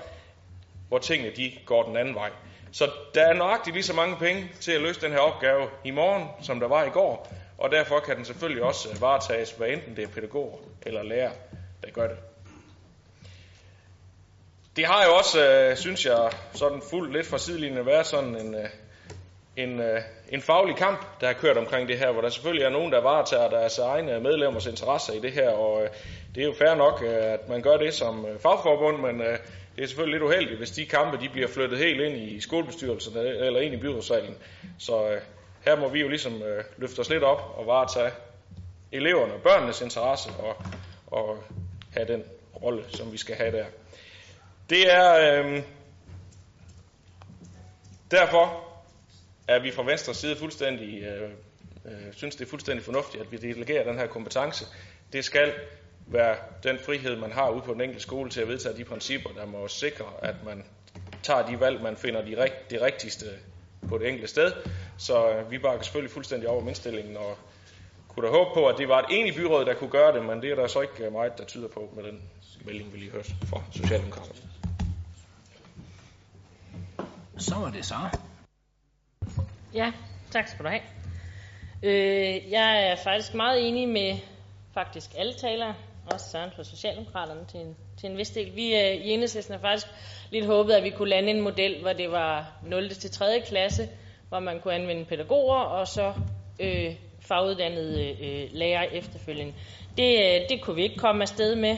[0.88, 2.30] hvor tingene de går den anden vej.
[2.72, 5.92] Så der er nøjagtigt lige så mange penge til at løse den her opgave i
[5.92, 9.70] morgen, som der var i går, og derfor kan den selvfølgelig også øh, varetages, hvad
[9.70, 11.32] enten det er pædagoger eller lærer,
[11.84, 12.18] der gør det.
[14.76, 18.56] Det har jo også, øh, synes jeg, sådan fuldt lidt fra sidelinjen været sådan en,
[18.56, 18.70] øh,
[19.56, 22.70] en, øh, en faglig kamp, der har kørt omkring det her, hvor der selvfølgelig er
[22.70, 25.90] nogen, der varetager deres egne medlemmers interesser i det her, og øh,
[26.36, 29.20] det er jo fair nok, øh, at man gør det som øh, fagforbund, men
[29.76, 33.18] det er selvfølgelig lidt uheldigt, hvis de kampe de bliver flyttet helt ind i skolebestyrelsen
[33.18, 34.36] eller ind i byrådssalen.
[34.80, 35.20] Så
[35.66, 36.44] her må vi jo ligesom
[36.78, 38.12] løfte os lidt op og varetage
[38.92, 40.56] eleverne og børnenes interesse og,
[41.08, 41.38] og
[41.94, 42.24] have den
[42.64, 43.66] rolle, som vi skal have der.
[44.72, 45.64] Det er øh,
[48.12, 48.64] derfor,
[49.48, 51.30] at vi fra venstre side fuldstændig øh,
[51.86, 54.66] øh, synes, det er fuldstændig fornuftigt, at vi delegerer den her kompetence.
[55.14, 55.54] Det skal
[56.08, 59.30] være den frihed, man har ude på den enkelte skole til at vedtage de principper,
[59.30, 60.64] der må sikre, at man
[61.24, 63.26] tager de valg, man finder de, rigt, det rigtigste
[63.90, 64.52] på det enkelte sted.
[64.98, 67.38] Så øh, vi bakker selvfølgelig fuldstændig over om indstillingen, og
[68.08, 70.42] kunne da håbe på, at det var et enigt byråd, der kunne gøre det, men
[70.42, 72.22] det er der så ikke meget, der tyder på med den
[72.66, 74.51] melding, vi lige hørte fra Socialdemokraterne.
[77.42, 77.96] Så var det så.
[79.74, 79.92] Ja,
[80.32, 80.82] tak skal du have.
[81.84, 84.18] Øh, jeg er faktisk meget enig med
[84.74, 85.74] faktisk alle talere,
[86.14, 88.56] også Søren fra Socialdemokraterne til en, til en vis del.
[88.56, 89.88] Vi øh, i enhedslisten har faktisk
[90.32, 92.90] lidt håbet, at vi kunne lande en model, hvor det var 0.
[92.90, 93.44] til 3.
[93.48, 93.90] klasse,
[94.30, 96.14] hvor man kunne anvende pædagoger og så
[96.60, 99.54] øh, faguddannede øh, øh lærere efterfølgende.
[99.98, 101.78] Det, øh, det kunne vi ikke komme afsted med.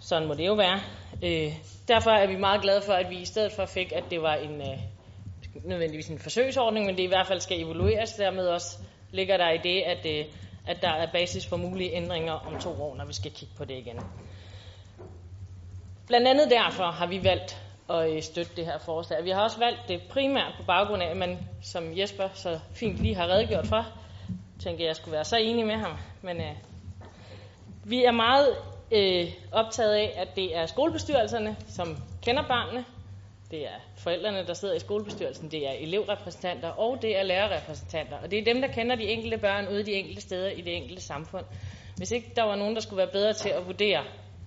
[0.00, 0.80] Sådan må det jo være.
[1.22, 1.52] Øh,
[1.88, 4.34] derfor er vi meget glade for, at vi i stedet for fik, at det var
[4.34, 4.78] en, øh,
[5.64, 8.12] nødvendigvis en forsøgsordning, men det i hvert fald skal evalueres.
[8.12, 8.78] Dermed også
[9.10, 10.24] ligger der i det, at, øh,
[10.66, 13.64] at der er basis for mulige ændringer om to år, når vi skal kigge på
[13.64, 14.00] det igen.
[16.06, 19.24] Blandt andet derfor har vi valgt at øh, støtte det her forslag.
[19.24, 22.96] Vi har også valgt det primært på baggrund af, at man, som Jesper så fint
[22.96, 23.86] lige har redegjort for,
[24.60, 26.56] tænker jeg skulle være så enig med ham, men øh,
[27.84, 28.56] vi er meget
[28.90, 32.84] øh, optaget af, at det er skolebestyrelserne, som kender børnene.
[33.50, 35.50] Det er forældrene, der sidder i skolebestyrelsen.
[35.50, 38.16] Det er elevrepræsentanter, og det er lærerrepræsentanter.
[38.22, 40.76] Og det er dem, der kender de enkelte børn ude de enkelte steder i det
[40.76, 41.44] enkelte samfund.
[41.96, 44.04] Hvis ikke der var nogen, der skulle være bedre til at vurdere,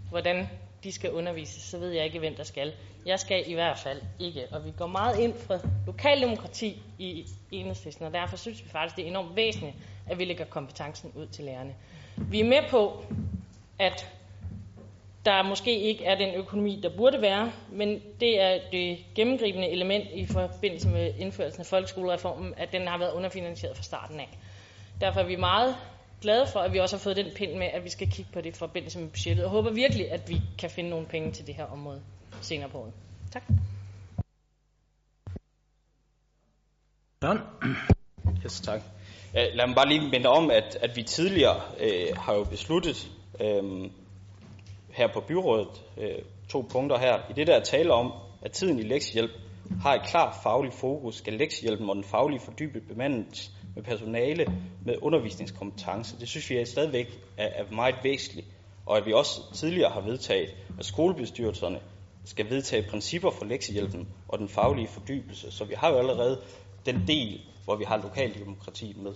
[0.10, 0.50] hvordan
[0.84, 2.74] de skal undervises, så ved jeg ikke, hvem der skal.
[3.06, 4.48] Jeg skal i hvert fald ikke.
[4.52, 9.04] Og vi går meget ind for lokaldemokrati i enhedslisten, og derfor synes vi faktisk, det
[9.04, 9.76] er enormt væsentligt,
[10.10, 11.76] at vi lægger kompetencen ud til lærerne.
[12.18, 13.04] Vi er med på,
[13.80, 14.08] at
[15.28, 20.06] der måske ikke er den økonomi, der burde være, men det er det gennemgribende element
[20.14, 24.38] i forbindelse med indførelsen af folkeskolereformen, at den har været underfinansieret fra starten af.
[25.02, 25.76] Derfor er vi meget
[26.22, 28.42] glade for, at vi også har fået den pind med, at vi skal kigge på
[28.42, 31.48] det i forbindelse med budgettet, og håber virkelig, at vi kan finde nogle penge til
[31.48, 32.02] det her område
[32.42, 32.94] senere på året.
[33.32, 33.44] Tak.
[37.22, 37.40] Don.
[38.46, 38.82] Yes, tak.
[39.34, 43.12] Lad mig bare lige minde om, at, at vi tidligere øh, har jo besluttet,
[43.42, 43.90] øh,
[44.98, 47.18] her på byrådet øh, to punkter her.
[47.30, 49.32] I det der tale om, at tiden i lektiehjælp
[49.82, 54.46] har et klart fagligt fokus, skal lektiehjælpen og den faglige fordybet bemandet med personale
[54.86, 56.20] med undervisningskompetence.
[56.20, 58.48] Det synes vi er stadigvæk er, er meget væsentligt,
[58.86, 61.80] og at vi også tidligere har vedtaget, at skolebestyrelserne
[62.26, 65.52] skal vedtage principper for lektiehjælpen og den faglige fordybelse.
[65.52, 66.42] Så vi har jo allerede
[66.86, 69.14] den del, hvor vi har lokaldemokratiet med.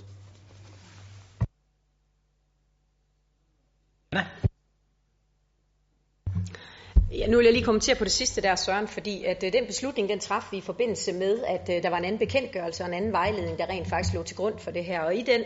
[7.17, 9.65] Ja, nu vil jeg lige kommentere på det sidste der, Søren, fordi at øh, den
[9.65, 12.87] beslutning, den traf vi i forbindelse med, at øh, der var en anden bekendtgørelse og
[12.87, 15.01] en anden vejledning, der rent faktisk lå til grund for det her.
[15.01, 15.41] Og i den,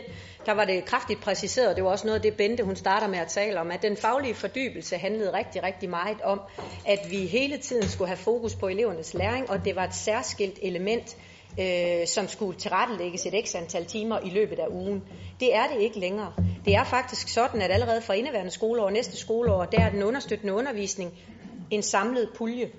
[0.46, 3.18] der var det kraftigt præciseret, det var også noget af det, Bente hun starter med
[3.18, 6.40] at tale om, at den faglige fordybelse handlede rigtig, rigtig meget om,
[6.86, 10.58] at vi hele tiden skulle have fokus på elevernes læring, og det var et særskilt
[10.62, 11.16] element,
[11.60, 15.02] øh, som skulle tilrettelægges et ekstra antal timer i løbet af ugen.
[15.40, 16.32] Det er det ikke længere.
[16.64, 20.02] Det er faktisk sådan, at allerede fra indeværende skoleår og næste skoleår, der er den
[20.02, 21.12] understøttende undervisning
[21.70, 22.70] en samlet pulje.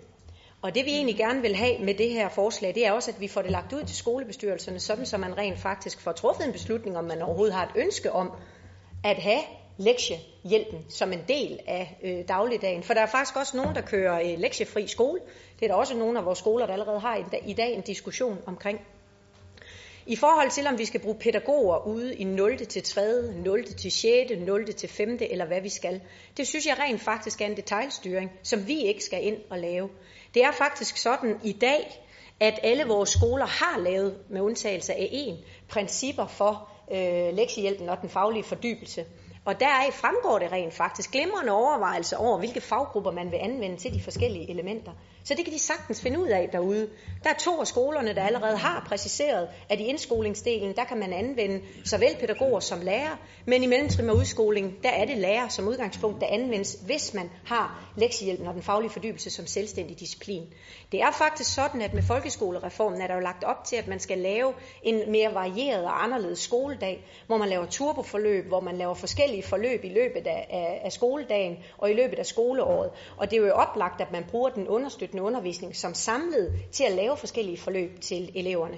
[0.61, 3.21] Og det vi egentlig gerne vil have med det her forslag, det er også, at
[3.21, 6.51] vi får det lagt ud til skolebestyrelserne, sådan så man rent faktisk får truffet en
[6.51, 8.31] beslutning, om man overhovedet har et ønske om
[9.03, 9.41] at have
[9.77, 12.83] lektiehjælpen som en del af øh, dagligdagen.
[12.83, 15.19] For der er faktisk også nogen, der kører øh, lektiefri skole.
[15.59, 17.81] Det er der også nogle af vores skoler, der allerede har i, i dag en
[17.81, 18.79] diskussion omkring.
[20.09, 22.57] I forhold til, om vi skal bruge pædagoger ude i 0.
[22.57, 23.01] til 3.,
[23.45, 23.65] 0.
[23.65, 24.73] til 6., 0.
[24.73, 25.17] til 5.
[25.21, 26.01] eller hvad vi skal,
[26.37, 29.89] det synes jeg rent faktisk er en detaljstyring, som vi ikke skal ind og lave.
[30.33, 32.03] Det er faktisk sådan i dag,
[32.39, 35.37] at alle vores skoler har lavet, med undtagelse af en,
[35.69, 39.05] principper for øh, lektiehjælpen og den faglige fordybelse.
[39.45, 43.93] Og deraf fremgår det rent faktisk glimrende overvejelse over, hvilke faggrupper man vil anvende til
[43.93, 44.91] de forskellige elementer.
[45.27, 46.89] Så det kan de sagtens finde ud af derude.
[47.23, 51.13] Der er to af skolerne, der allerede har præciseret, at i indskolingsdelen, der kan man
[51.13, 55.67] anvende såvel pædagoger som lærer, men i mellemtrim og udskoling, der er det lærer som
[55.67, 60.43] udgangspunkt, der anvendes, hvis man har lektiehjælpen og den faglige fordybelse som selvstændig disciplin.
[60.91, 63.99] Det er faktisk sådan, at med folkeskolereformen er der jo lagt op til, at man
[63.99, 68.93] skal lave en mere varieret og anderledes skoledag, hvor man laver turboforløb, hvor man laver
[68.93, 72.91] forskellige forløb i løbet af, af, af skoledagen og i løbet af skoleåret.
[73.17, 76.91] Og det er jo oplagt, at man bruger den understøttende undervisning som samlet til at
[76.91, 78.77] lave forskellige forløb til eleverne.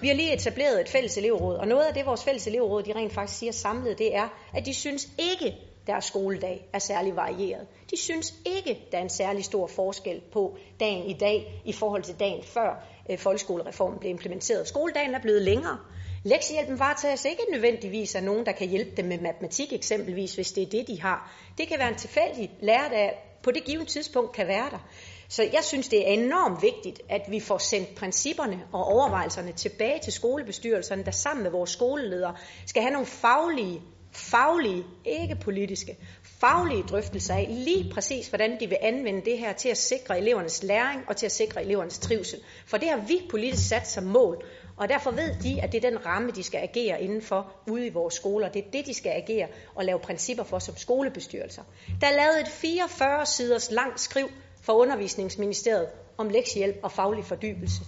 [0.00, 2.92] Vi har lige etableret et fælles elevråd, og noget af det, vores fælles elevråd de
[2.94, 7.66] rent faktisk siger samlet, det er, at de synes ikke, deres skoledag er særlig varieret.
[7.90, 12.02] De synes ikke, der er en særlig stor forskel på dagen i dag i forhold
[12.02, 14.68] til dagen før øh, folkeskolereformen blev implementeret.
[14.68, 15.78] Skoledagen er blevet længere.
[16.24, 20.62] Lektiehjælpen varetages ikke nødvendigvis af nogen, der kan hjælpe dem med matematik eksempelvis, hvis det
[20.62, 21.32] er det, de har.
[21.58, 23.10] Det kan være en tilfældig lærer, der
[23.42, 24.88] på det givende tidspunkt kan være der.
[25.28, 30.00] Så jeg synes, det er enormt vigtigt, at vi får sendt principperne og overvejelserne tilbage
[30.02, 36.82] til skolebestyrelserne, der sammen med vores skoleledere skal have nogle faglige faglige, ikke politiske, faglige
[36.82, 41.04] drøftelser af lige præcis, hvordan de vil anvende det her til at sikre elevernes læring
[41.08, 42.38] og til at sikre elevernes trivsel.
[42.66, 44.44] For det har vi politisk sat som mål,
[44.80, 47.90] og derfor ved de, at det er den ramme, de skal agere indenfor ude i
[47.90, 48.48] vores skoler.
[48.48, 51.62] Det er det, de skal agere og lave principper for som skolebestyrelser.
[52.00, 54.28] Der er lavet et 44 siders langt skriv
[54.62, 55.88] fra undervisningsministeriet
[56.18, 57.80] om lektiehjælp og faglig fordybelse.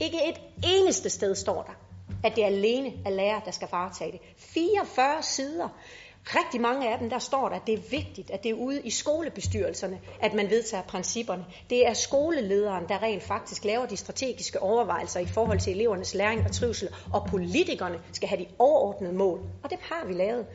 [0.00, 1.72] Ikke et eneste sted står der,
[2.24, 4.20] at det er alene er lærer, der skal varetage det.
[4.36, 5.68] 44 sider.
[6.24, 8.80] Rigtig mange af dem, der står der, at det er vigtigt, at det er ude
[8.80, 11.44] i skolebestyrelserne, at man vedtager principperne.
[11.70, 16.44] Det er skolelederen, der rent faktisk laver de strategiske overvejelser i forhold til elevernes læring
[16.44, 19.40] og trivsel, og politikerne skal have de overordnede mål.
[19.64, 20.46] Og det har vi lavet.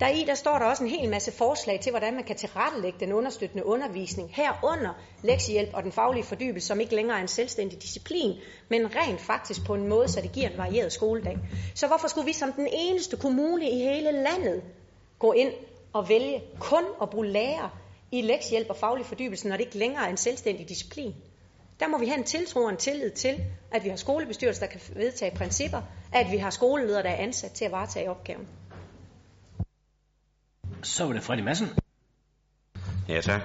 [0.00, 3.00] Der i der står der også en hel masse forslag til, hvordan man kan tilrettelægge
[3.00, 7.82] den understøttende undervisning herunder lektiehjælp og den faglige fordybelse, som ikke længere er en selvstændig
[7.82, 8.32] disciplin,
[8.68, 11.38] men rent faktisk på en måde, så det giver en varieret skoledag.
[11.74, 14.62] Så hvorfor skulle vi som den eneste kommune i hele landet
[15.18, 15.52] gå ind
[15.92, 17.68] og vælge kun at bruge lærer
[18.12, 21.14] i lektiehjælp og faglig fordybelse, når det ikke længere er en selvstændig disciplin?
[21.80, 24.72] Der må vi have en tiltro og en tillid til, at vi har skolebestyrelser, der
[24.72, 28.48] kan vedtage principper, at vi har skoleledere, der er ansat til at varetage opgaven.
[30.82, 31.68] Så var det Freddy Madsen.
[33.08, 33.40] Ja, tak.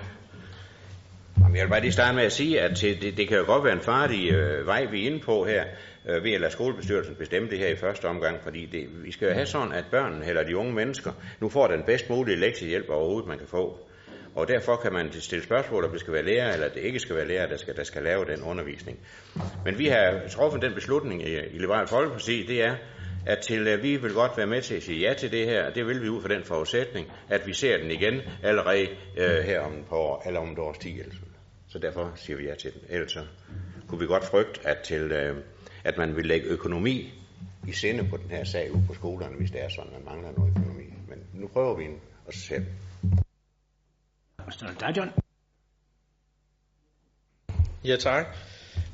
[1.44, 3.64] Jamen, jeg vil bare lige starte med at sige, at det, det kan jo godt
[3.64, 5.64] være en farlig øh, vej, vi er inde på her,
[6.10, 9.28] øh, ved at lade skolebestyrelsen bestemme det her i første omgang, fordi det, vi skal
[9.28, 12.90] jo have sådan, at børnene eller de unge mennesker nu får den bedst mulige lektiehjælp
[12.90, 13.80] overhovedet, man kan få.
[14.36, 17.16] Og derfor kan man stille spørgsmål, om det skal være lærer, eller det ikke skal
[17.16, 19.00] være lærer, der skal, der skal lave den undervisning.
[19.66, 22.76] Men vi har truffet den beslutning i, i Liberal Folkeparti, det er,
[23.26, 25.66] at til, at vi vil godt være med til at sige ja til det her,
[25.66, 28.88] og det vil vi ud fra den forudsætning, at vi ser den igen allerede
[29.18, 31.29] øh, her om, på, eller om et års tid.
[31.70, 32.82] Så derfor siger vi ja til den.
[32.90, 33.26] Ellers så
[33.88, 35.44] kunne vi godt frygte, at, til, øh,
[35.84, 37.14] at man vil lægge økonomi
[37.68, 40.06] i sinde på den her sag ude på skolerne, hvis det er sådan, at man
[40.06, 40.84] mangler noget økonomi.
[41.08, 42.66] Men nu prøver vi en, vi.
[44.98, 45.10] John.
[47.84, 48.26] Ja, tak.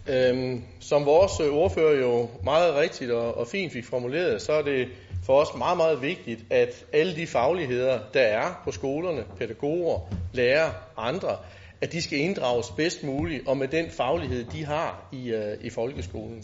[0.09, 4.88] Øhm, som vores ordfører jo meget rigtigt og, og fint fik formuleret, så er det
[5.26, 9.99] for os meget, meget vigtigt, at alle de fagligheder, der er på skolerne, pædagoger,
[10.34, 11.38] lærere og andre,
[11.86, 15.70] at de skal inddrages bedst muligt og med den faglighed, de har i, øh, i
[15.70, 16.44] folkeskolen.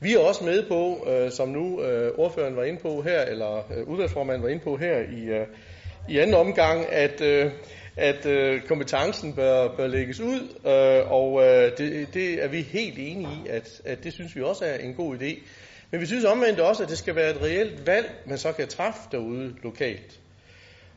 [0.00, 3.72] Vi er også med på, øh, som nu øh, ordføreren var inde på her, eller
[3.76, 5.46] øh, udvalgsformanden var inde på her i, øh,
[6.08, 7.52] i anden omgang, at, øh,
[7.96, 12.98] at øh, kompetencen bør, bør lægges ud, øh, og øh, det, det er vi helt
[12.98, 15.42] enige i, at, at det synes vi også er en god idé.
[15.90, 18.68] Men vi synes omvendt også, at det skal være et reelt valg, man så kan
[18.68, 20.20] træffe derude lokalt.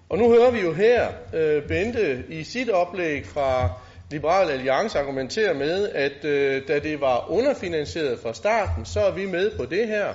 [0.10, 3.70] Og nu hører vi jo her øh, Bente i sit oplæg fra
[4.12, 9.26] Liberal Alliance argumentere med, at øh, da det var underfinansieret fra starten, så er vi
[9.26, 10.14] med på det her.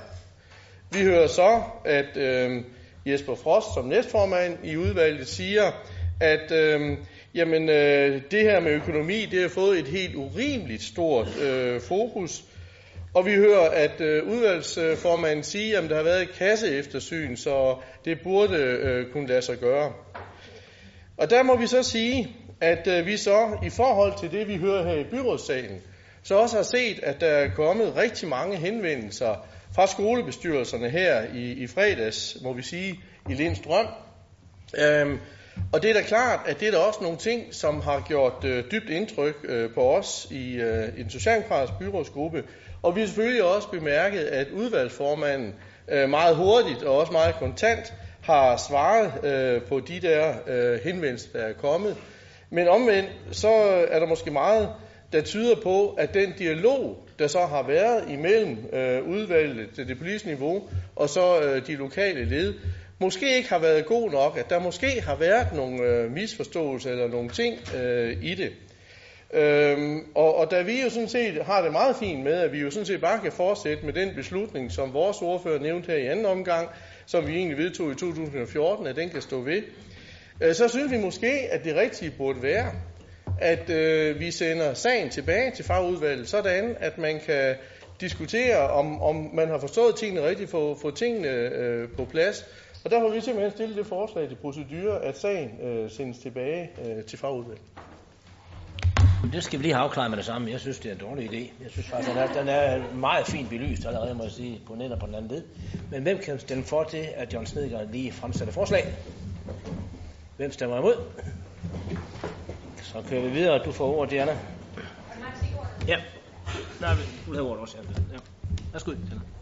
[0.92, 2.62] Vi hører så, at øh,
[3.06, 5.72] Jesper Frost som næstformand i udvalget siger,
[6.20, 6.96] at øh,
[7.34, 12.44] jamen, øh, det her med økonomi, det har fået et helt urimeligt stort øh, fokus,
[13.14, 18.18] og vi hører, at øh, udvalgsformanden siger, at der har været et kasseeftersyn, så det
[18.24, 19.92] burde øh, kunne lade sig gøre.
[21.16, 24.56] Og der må vi så sige, at øh, vi så i forhold til det, vi
[24.56, 25.80] hører her i byrådssalen,
[26.22, 31.52] så også har set, at der er kommet rigtig mange henvendelser fra skolebestyrelserne her i,
[31.52, 33.00] i fredags, må vi sige,
[33.30, 33.86] i Lindstrøm.
[34.78, 35.18] Øhm,
[35.72, 38.44] og det er da klart, at det er der også nogle ting, som har gjort
[38.44, 42.44] øh, dybt indtryk øh, på os i, øh, i den socialdemokratiske byrådsgruppe,
[42.82, 45.54] og vi har selvfølgelig også bemærket, at udvalgsformanden
[45.88, 51.28] øh, meget hurtigt og også meget kontant har svaret øh, på de der øh, henvendelser,
[51.32, 51.96] der er kommet.
[52.50, 53.48] Men omvendt, så
[53.90, 54.68] er der måske meget,
[55.12, 59.98] der tyder på, at den dialog, der så har været imellem øh, udvalget til det
[59.98, 62.54] politiske niveau, og så øh, de lokale led,
[62.98, 67.08] måske ikke har været god nok, at der måske har været nogle øh, misforståelser eller
[67.08, 68.50] nogle ting øh, i det.
[69.32, 72.58] Øhm, og, og da vi jo sådan set har det meget fint med, at vi
[72.58, 76.06] jo sådan set bare kan fortsætte med den beslutning, som vores ordfører nævnte her i
[76.06, 76.68] anden omgang,
[77.06, 79.62] som vi egentlig vedtog i 2014, at den kan stå ved,
[80.40, 82.72] øh, så synes vi måske, at det rigtige burde være,
[83.40, 87.54] at øh, vi sender sagen tilbage til fagudvalget, sådan at man kan
[88.00, 92.46] diskutere, om, om man har forstået tingene rigtigt, få, få tingene øh, på plads.
[92.84, 96.70] Og der har vi simpelthen stillet det forslag til procedure, at sagen øh, sendes tilbage
[96.84, 97.62] øh, til fagudvalget.
[99.32, 100.50] Det skal vi lige have afklaret med det samme.
[100.50, 101.62] Jeg synes, det er en dårlig idé.
[101.62, 104.74] Jeg synes faktisk, den er, den er meget fint belyst allerede, må jeg sige, på
[104.74, 105.42] den ene og på den anden led.
[105.90, 108.94] Men hvem kan stemme for til, at John Snedgaard lige fremsætter forslag?
[110.36, 110.94] Hvem stemmer imod?
[112.82, 113.58] Så kører vi videre.
[113.64, 114.38] Du får ordet, Diana.
[115.88, 115.96] Ja.
[116.80, 116.94] Nej,
[117.26, 117.76] du har ordet også.
[118.12, 118.18] Ja.
[118.72, 118.92] Værsgo,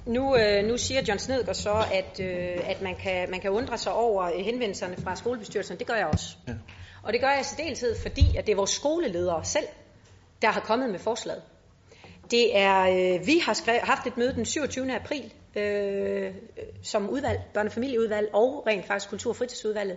[0.07, 3.79] Nu, øh, nu siger John Snedgaard så, at, øh, at man, kan, man kan undre
[3.79, 5.79] sig over henvendelserne fra skolebestyrelsen.
[5.79, 6.37] Det gør jeg også.
[6.49, 6.53] Ja.
[7.03, 9.67] Og det gør jeg i særdeleshed, fordi at det er vores skoleledere selv,
[10.43, 11.43] der har kommet med forslaget.
[12.31, 14.95] Det er, øh, vi har skrevet, haft et møde den 27.
[14.95, 16.35] april øh,
[16.83, 19.97] som udvalg, børnefamilieudvalg og rent faktisk kultur- og fritidsudvalget,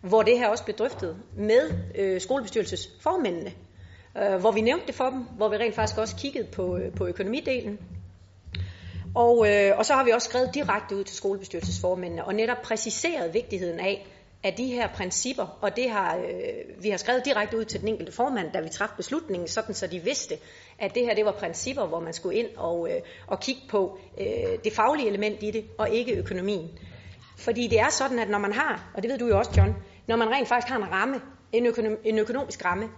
[0.00, 3.52] hvor det her også blev drøftet med øh, skolebestyrelsesformændene,
[4.18, 6.92] øh, hvor vi nævnte det for dem, hvor vi rent faktisk også kiggede på, øh,
[6.94, 7.78] på økonomidelen.
[9.14, 13.34] Og, øh, og så har vi også skrevet direkte ud til skolebestyrelsesformændene og netop præciseret
[13.34, 14.06] vigtigheden af,
[14.44, 17.88] af de her principper, og det har øh, vi har skrevet direkte ud til den
[17.88, 20.38] enkelte formand, da vi træffede beslutningen, sådan så de vidste,
[20.78, 23.98] at det her det var principper, hvor man skulle ind og, øh, og kigge på
[24.20, 26.70] øh, det faglige element i det, og ikke økonomien.
[27.38, 29.74] Fordi det er sådan, at når man har, og det ved du jo også, John,
[30.08, 31.20] når man rent faktisk har en ramme,
[31.52, 32.88] en, økonom, en økonomisk ramme,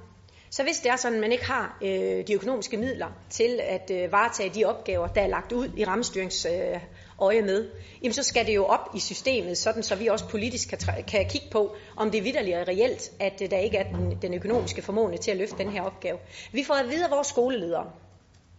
[0.50, 3.90] så hvis det er sådan, at man ikke har øh, de økonomiske midler til at
[3.90, 6.80] øh, varetage de opgaver, der er lagt ud i rammestyrings øh,
[7.24, 7.70] øje med,
[8.02, 11.28] jamen så skal det jo op i systemet, sådan så vi også politisk kan, kan
[11.28, 14.34] kigge på, om det er vidderligt og reelt, at øh, der ikke er den, den
[14.34, 16.18] økonomiske formående til at løfte den her opgave.
[16.52, 17.90] Vi får at vide af vores skoleledere,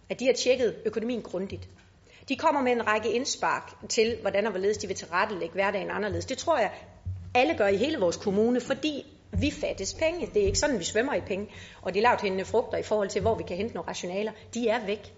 [0.10, 1.70] at de har tjekket økonomien grundigt.
[2.30, 6.26] De kommer med en række indspark til, hvordan og hvorledes de vil tilrettelægge hverdagen anderledes.
[6.26, 6.72] Det tror jeg,
[7.36, 10.30] alle gør i hele vores kommune, fordi vi fattes penge.
[10.34, 11.48] Det er ikke sådan, vi svømmer i penge.
[11.82, 14.68] Og de lavt hændende frugter i forhold til, hvor vi kan hente nogle rationaler, de
[14.68, 15.14] er væk.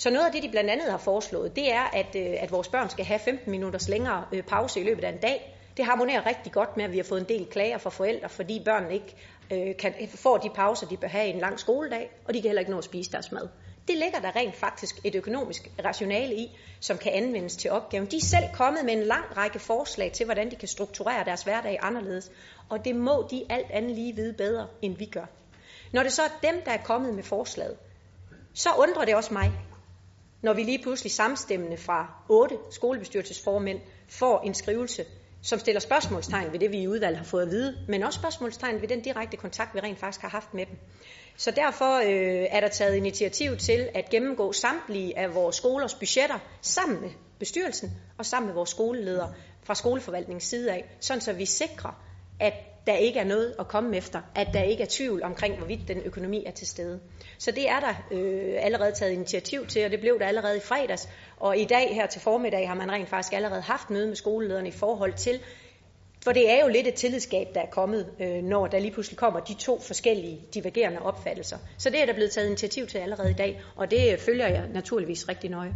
[0.00, 2.68] Så noget af det, de blandt andet har foreslået, det er, at, øh, at vores
[2.68, 5.56] børn skal have 15 minutters længere øh, pause i løbet af en dag.
[5.76, 8.62] Det harmonerer rigtig godt med, at vi har fået en del klager fra forældre, fordi
[8.64, 9.16] børnene ikke
[9.50, 12.48] øh, kan, får de pauser, de bør have i en lang skoledag, og de kan
[12.48, 13.48] heller ikke nå at spise deres mad.
[13.88, 18.06] Det ligger der rent faktisk et økonomisk rationale i, som kan anvendes til opgaven.
[18.06, 21.42] De er selv kommet med en lang række forslag til, hvordan de kan strukturere deres
[21.42, 22.30] hverdag anderledes,
[22.68, 25.26] og det må de alt andet lige vide bedre, end vi gør.
[25.92, 27.76] Når det så er dem, der er kommet med forslaget,
[28.54, 29.52] så undrer det også mig,
[30.42, 35.04] når vi lige pludselig samstemmende fra otte skolebestyrelsesformænd får en skrivelse
[35.42, 38.80] som stiller spørgsmålstegn ved det, vi i udvalget har fået at vide, men også spørgsmålstegn
[38.80, 40.76] ved den direkte kontakt, vi rent faktisk har haft med dem.
[41.36, 46.38] Så derfor øh, er der taget initiativ til at gennemgå samtlige af vores skolers budgetter
[46.60, 51.46] sammen med bestyrelsen og sammen med vores skoleledere fra skoleforvaltningens side af, sådan så vi
[51.46, 52.02] sikrer,
[52.40, 52.54] at
[52.90, 55.98] der ikke er noget at komme efter, at der ikke er tvivl omkring, hvorvidt den
[56.04, 57.00] økonomi er til stede.
[57.38, 60.60] Så det er der øh, allerede taget initiativ til, og det blev der allerede i
[60.60, 61.08] fredags.
[61.36, 64.68] Og i dag her til formiddag har man rent faktisk allerede haft møde med skolelederne
[64.68, 65.40] i forhold til,
[66.24, 69.18] for det er jo lidt et tillidsgab, der er kommet, øh, når der lige pludselig
[69.18, 71.56] kommer de to forskellige divergerende opfattelser.
[71.78, 74.68] Så det er der blevet taget initiativ til allerede i dag, og det følger jeg
[74.68, 75.74] naturligvis rigtig nøje.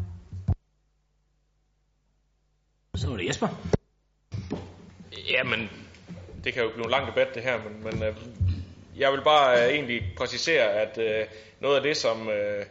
[2.96, 3.48] Så er det Jesper.
[5.30, 5.83] Jamen,
[6.44, 8.16] det kan jo blive en lang debat det her, men, men øh,
[8.98, 11.26] jeg vil bare øh, egentlig præcisere, at øh,
[11.60, 12.64] noget af det, som øh,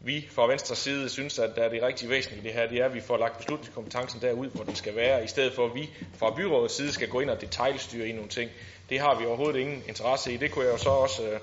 [0.00, 2.78] vi fra venstre side synes, at der er det rigtig væsentlige i det her, det
[2.78, 5.74] er, at vi får lagt beslutningskompetencen derud, hvor den skal være, i stedet for at
[5.74, 8.50] vi fra byrådets side skal gå ind og detaljstyre i nogle ting.
[8.90, 10.36] Det har vi overhovedet ingen interesse i.
[10.36, 11.40] Det kunne jeg jo så også øh,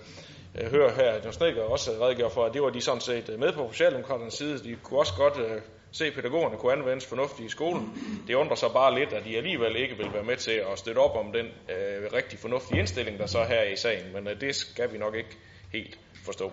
[0.56, 3.30] øh høre her, at Jon Snedker også redegør for, at det var de sådan set
[3.30, 4.64] øh, med på Socialdemokraternes side.
[4.64, 5.62] De kunne også godt øh,
[5.96, 7.94] se, at pædagogerne kunne anvendes fornuftigt i skolen.
[8.28, 11.00] Det undrer så bare lidt, at de alligevel ikke vil være med til at støtte
[11.00, 14.14] op om den øh, rigtig fornuftige indstilling, der så er her i sagen.
[14.14, 15.38] Men øh, det skal vi nok ikke
[15.74, 16.52] helt forstå.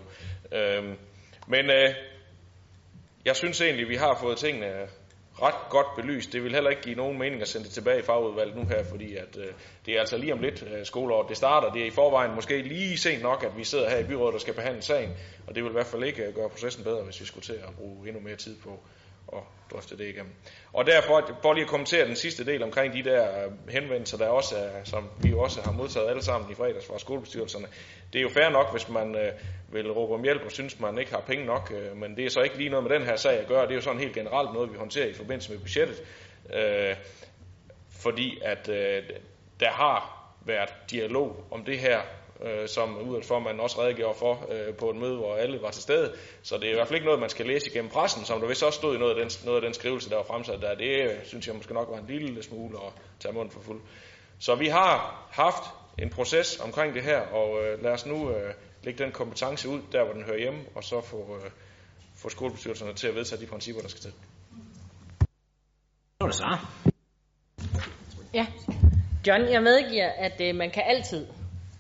[0.52, 0.84] Øh,
[1.46, 1.94] men øh,
[3.24, 4.88] jeg synes egentlig, vi har fået tingene
[5.42, 6.32] ret godt belyst.
[6.32, 8.84] Det vil heller ikke give nogen mening at sende det tilbage i fagudvalget nu her,
[8.84, 9.46] fordi at, øh,
[9.86, 11.28] det er altså lige om lidt øh, skoleåret.
[11.28, 14.04] Det starter, det er i forvejen måske lige sent nok, at vi sidder her i
[14.04, 15.10] byrådet og skal behandle sagen,
[15.46, 17.52] og det vil i hvert fald ikke øh, gøre processen bedre, hvis vi skulle til
[17.52, 18.80] at bruge endnu mere tid på
[19.32, 19.42] at
[19.72, 20.32] drøfte det igennem.
[20.72, 24.28] Og derfor, bare lige at kommentere den sidste del omkring de der øh, henvendelser, der
[24.28, 27.66] også er, som vi jo også har modtaget alle sammen i fredags fra skolebestyrelserne.
[28.12, 29.32] Det er jo fair nok, hvis man øh,
[29.72, 32.30] vil råbe om hjælp og synes, man ikke har penge nok, øh, men det er
[32.30, 33.62] så ikke lige noget med den her sag at gøre.
[33.62, 36.02] Det er jo sådan helt generelt noget, vi håndterer i forbindelse med budgettet,
[36.54, 36.96] øh,
[37.90, 39.02] fordi at øh,
[39.60, 42.00] der har været dialog om det her
[42.44, 46.12] øh, som udvalgsformanden også redegjorde for øh, på et møde, hvor alle var til stede.
[46.42, 48.48] Så det er i hvert fald ikke noget, man skal læse igennem pressen, som der
[48.48, 50.74] vist også stod i noget af den, noget af den skrivelse, der var fremsat der.
[50.74, 53.80] Det øh, synes jeg måske nok var en lille smule at tage munden for fuld.
[54.38, 55.62] Så vi har haft
[55.98, 59.80] en proces omkring det her, og øh, lad os nu øh, lægge den kompetence ud,
[59.92, 61.50] der hvor den hører hjemme, og så få, øh,
[62.16, 64.12] få skolebestyrelserne til at vedtage de principper, der skal til.
[66.20, 66.58] Nu er det så.
[68.34, 68.46] Ja.
[69.26, 71.26] John, jeg medgiver, at øh, man kan altid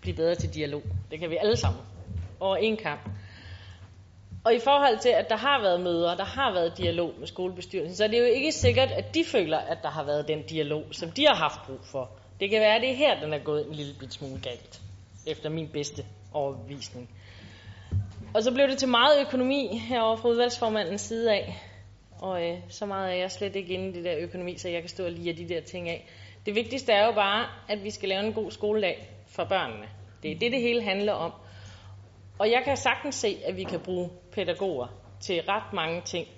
[0.02, 0.82] blive bedre til dialog.
[1.10, 1.82] Det kan vi alle sammen.
[2.40, 3.00] Over en kamp.
[4.44, 7.96] Og i forhold til, at der har været møder, der har været dialog med skolebestyrelsen,
[7.96, 10.84] så er det jo ikke sikkert, at de føler, at der har været den dialog,
[10.92, 12.10] som de har haft brug for.
[12.40, 14.80] Det kan være, at det er her, den er gået en lille bit smule galt,
[15.26, 17.10] efter min bedste overbevisning.
[18.34, 21.62] Og så blev det til meget økonomi herovre fra udvalgsformandens side af.
[22.20, 24.80] Og øh, så meget er jeg slet ikke inde i det der økonomi, så jeg
[24.80, 26.08] kan stå og lide de der ting af.
[26.46, 29.88] Det vigtigste er jo bare, at vi skal lave en god skoledag for børnene.
[30.22, 31.32] Det er det, det hele handler om.
[32.38, 34.86] Og jeg kan sagtens se, at vi kan bruge pædagoger
[35.20, 36.28] til ret mange ting,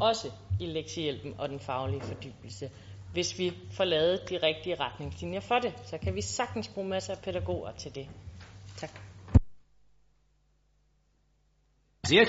[0.00, 0.30] også
[0.60, 2.70] i lektiehjælpen og den faglige fordybelse.
[3.12, 7.14] Hvis vi får lavet de rigtige retningslinjer for det, så kan vi sagtens bruge masser
[7.14, 8.08] af pædagoger til det.
[8.76, 8.90] Tak.
[12.08, 12.28] Dirk?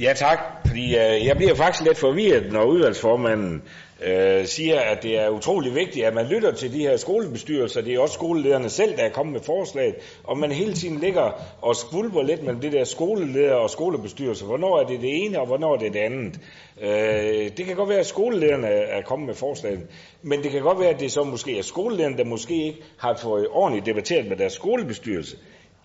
[0.00, 3.62] Ja tak, fordi øh, jeg bliver faktisk lidt forvirret, når udvalgsformanden
[4.02, 7.80] øh, siger, at det er utrolig vigtigt, at man lytter til de her skolebestyrelser.
[7.80, 11.32] Det er også skolelederne selv, der er kommet med forslaget, og man hele tiden ligger
[11.62, 14.46] og skvulper lidt mellem det der skoleleder og skolebestyrelser.
[14.46, 16.40] Hvornår er det det ene, og hvornår er det det andet?
[16.80, 19.80] Øh, det kan godt være, at skolelederne er kommet med forslaget,
[20.22, 23.16] men det kan godt være, at det så måske er skolelederne, der måske ikke har
[23.22, 25.36] fået ordentligt debatteret med deres skolebestyrelse.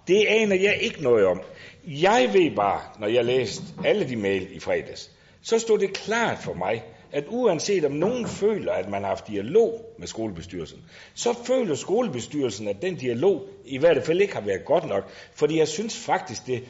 [0.08, 1.42] Det aner jeg ikke noget om.
[1.88, 6.38] Jeg ved bare, når jeg læste alle de mail i fredags, så stod det klart
[6.38, 10.80] for mig, at uanset om nogen føler, at man har haft dialog med skolebestyrelsen,
[11.14, 15.10] så føler skolebestyrelsen, at den dialog i hvert fald ikke har været godt nok.
[15.36, 16.64] Fordi jeg synes faktisk, det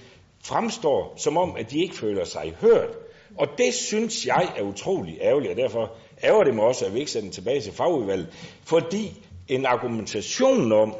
[0.43, 2.89] fremstår som om, at de ikke føler sig hørt.
[3.37, 5.91] Og det synes jeg er utrolig ærgerligt, og derfor
[6.23, 8.27] ærger det mig også, at vi ikke sender den tilbage til fagudvalget.
[8.65, 9.13] Fordi
[9.47, 10.95] en argumentation om,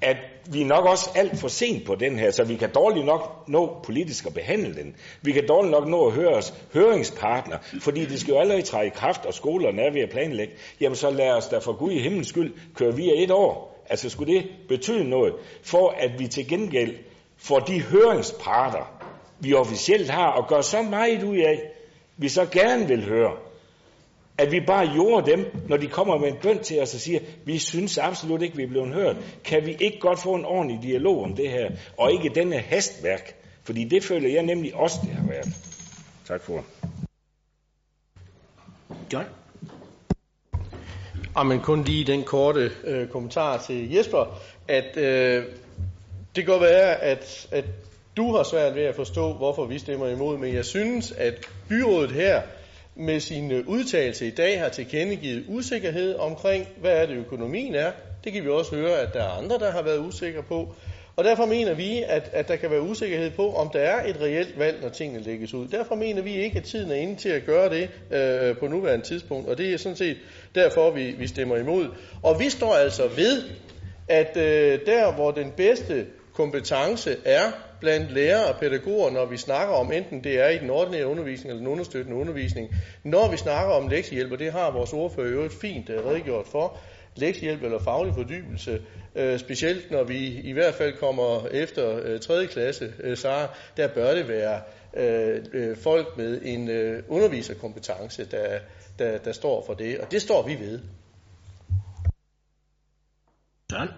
[0.00, 0.16] at
[0.50, 3.44] vi er nok også alt for sent på den her, så vi kan dårligt nok
[3.48, 4.96] nå politisk at behandle den.
[5.22, 8.86] Vi kan dårligt nok nå at høre os høringspartner, fordi det skal jo allerede træde
[8.86, 10.54] i kraft, og skolerne er ved at planlægge.
[10.80, 13.84] Jamen så lad os da for Gud i himlens skyld køre via et år.
[13.90, 16.94] Altså skulle det betyde noget, for at vi til gengæld
[17.36, 19.02] får de høringsparter,
[19.40, 21.60] vi officielt har, og gør så meget ud af,
[22.16, 23.32] vi så gerne vil høre,
[24.38, 27.20] at vi bare gjorde dem, når de kommer med en bøn til os og siger,
[27.44, 29.16] vi synes absolut ikke, vi er blevet hørt.
[29.44, 33.34] Kan vi ikke godt få en ordentlig dialog om det her, og ikke denne hastværk?
[33.64, 35.48] Fordi det føler jeg nemlig også, det har været.
[36.24, 36.64] Tak for
[39.12, 39.26] John?
[41.34, 45.44] Og men kun lige den korte øh, kommentar til Jesper, at øh,
[46.36, 47.64] det kan godt være, at, at
[48.16, 52.10] du har svært ved at forstå, hvorfor vi stemmer imod, men jeg synes, at byrådet
[52.10, 52.42] her
[52.96, 57.92] med sin øh, udtalelse i dag har tilkendegivet usikkerhed omkring, hvad er det økonomien er.
[58.24, 60.74] Det kan vi også høre, at der er andre, der har været usikre på.
[61.16, 64.20] Og derfor mener vi, at, at der kan være usikkerhed på, om der er et
[64.20, 65.68] reelt valg, når tingene lægges ud.
[65.68, 69.06] Derfor mener vi ikke, at tiden er inde til at gøre det øh, på nuværende
[69.06, 69.48] tidspunkt.
[69.48, 70.16] Og det er sådan set
[70.54, 71.88] derfor, vi, vi stemmer imod.
[72.22, 73.42] Og vi står altså ved,
[74.08, 77.52] at øh, der, hvor den bedste kompetence er
[77.82, 81.50] blandt lærere og pædagoger, når vi snakker om, enten det er i den ordinære undervisning
[81.50, 82.74] eller den understøttende undervisning,
[83.04, 86.46] når vi snakker om lektiehjælp, og det har vores ordfører jo et fint øh, redegjort
[86.46, 86.78] for,
[87.16, 88.82] lektiehjælp eller faglig fordybelse,
[89.14, 92.46] uh, specielt når vi i hvert fald kommer efter øh, 3.
[92.46, 94.60] klasse, uh, så der bør det være
[94.92, 96.70] uh, folk med en
[97.08, 98.58] underviserkompetence, der,
[98.98, 100.80] der, der står for det, og det står vi ved.
[103.70, 103.88] Tak.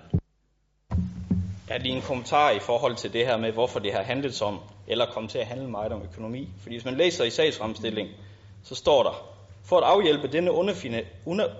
[1.68, 4.60] Har lige en kommentar i forhold til det her med, hvorfor det har handlet om,
[4.86, 6.48] eller kommet til at handle meget om økonomi.
[6.62, 8.08] Fordi hvis man læser i sagsfremstilling,
[8.64, 9.34] så står der,
[9.64, 10.52] for at afhjælpe denne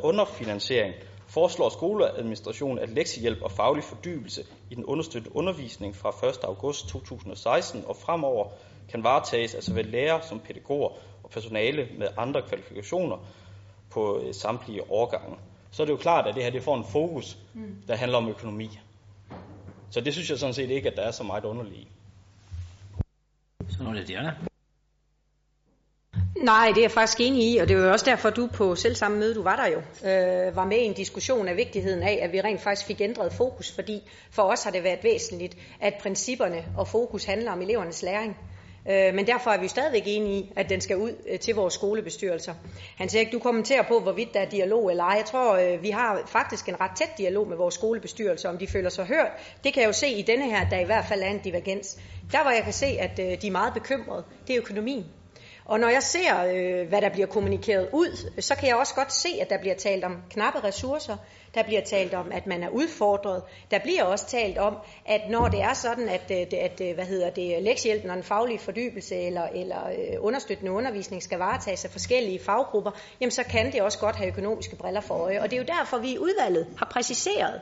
[0.03, 0.95] underfinansiering,
[1.29, 6.39] foreslår skoleadministrationen, at lektiehjælp og faglig fordybelse i den understøttede undervisning fra 1.
[6.43, 8.49] august 2016 og fremover
[8.91, 10.89] kan varetages af såvel lærer som pædagoger
[11.25, 13.17] og personale med andre kvalifikationer
[13.91, 15.37] på øh, samtlige årgange.
[15.71, 17.77] Så er det jo klart, at det her det får en fokus, mm.
[17.89, 18.79] der handler om økonomi.
[19.95, 21.88] Så det synes jeg sådan set ikke, at der er så meget underligt i.
[23.68, 24.34] Så er det Diana.
[26.36, 28.74] Nej, det er jeg faktisk enig i, og det var jo også derfor, du på
[28.74, 32.03] selv samme møde, du var der jo, øh, var med i en diskussion af vigtigheden
[32.03, 35.57] af, at vi rent faktisk fik ændret fokus, fordi for os har det været væsentligt,
[35.80, 38.36] at principperne og fokus handler om elevernes læring.
[38.91, 41.74] Øh, men derfor er vi stadigvæk enige i, at den skal ud øh, til vores
[41.74, 42.55] skolebestyrelser.
[42.97, 45.16] Han siger ikke, du kommenterer på, hvorvidt der er dialog eller ej.
[45.16, 48.66] Jeg tror, øh, vi har faktisk en ret tæt dialog med vores skolebestyrelser, om de
[48.66, 49.30] føler sig hørt.
[49.64, 51.99] Det kan jeg jo se i denne her, der i hvert fald er en divergens.
[52.32, 55.05] Der hvor jeg kan se, at øh, de er meget bekymrede, det er økonomien.
[55.67, 59.12] Og når jeg ser, øh, hvad der bliver kommunikeret ud, så kan jeg også godt
[59.12, 61.17] se, at der bliver talt om knappe ressourcer.
[61.55, 63.43] Der bliver talt om, at man er udfordret.
[63.71, 67.05] Der bliver også talt om, at når det er sådan, at, øh, at, at hvad
[67.05, 71.91] hedder det, lektiehjælpen og en faglig fordybelse eller, eller øh, understøttende undervisning skal varetages af
[71.91, 72.91] forskellige faggrupper,
[73.21, 75.43] jamen så kan det også godt have økonomiske briller for øje.
[75.43, 77.61] Og det er jo derfor, vi i udvalget har præciseret,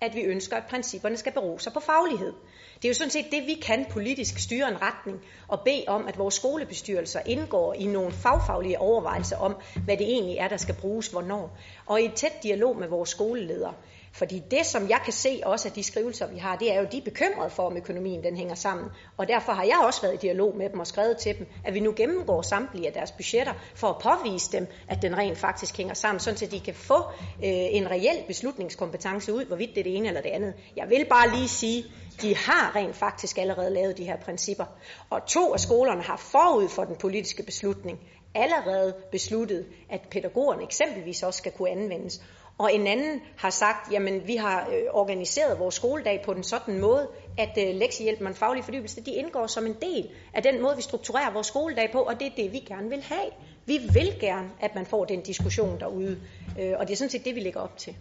[0.00, 2.32] at vi ønsker, at principperne skal bero sig på faglighed.
[2.76, 6.06] Det er jo sådan set det, vi kan politisk styre en retning og bede om,
[6.08, 10.74] at vores skolebestyrelser indgår i nogle fagfaglige overvejelser om, hvad det egentlig er, der skal
[10.74, 11.58] bruges hvornår.
[11.86, 13.74] Og i et tæt dialog med vores skoleledere.
[14.14, 16.86] Fordi det, som jeg kan se også af de skrivelser, vi har, det er jo,
[16.92, 18.86] de er bekymrede for, om økonomien den hænger sammen.
[19.16, 21.74] Og derfor har jeg også været i dialog med dem og skrevet til dem, at
[21.74, 25.76] vi nu gennemgår samtlige af deres budgetter, for at påvise dem, at den rent faktisk
[25.76, 26.98] hænger sammen, sådan så de kan få
[27.44, 30.54] øh, en reel beslutningskompetence ud, hvorvidt det er det ene eller det andet.
[30.76, 31.84] Jeg vil bare lige sige,
[32.22, 34.64] de har rent faktisk allerede lavet de her principper.
[35.10, 37.98] Og to af skolerne har forud for den politiske beslutning
[38.34, 42.20] allerede besluttet, at pædagogerne eksempelvis også skal kunne anvendes.
[42.58, 46.80] Og en anden har sagt, jamen vi har øh, organiseret vores skoledag på den sådan
[46.80, 50.76] måde, at øh, lektiehjælp og faglig fordybelse, de indgår som en del af den måde,
[50.76, 53.30] vi strukturerer vores skoledag på, og det er det, vi gerne vil have.
[53.66, 56.20] Vi vil gerne, at man får den diskussion derude,
[56.60, 57.96] øh, og det er sådan set det, vi lægger op til.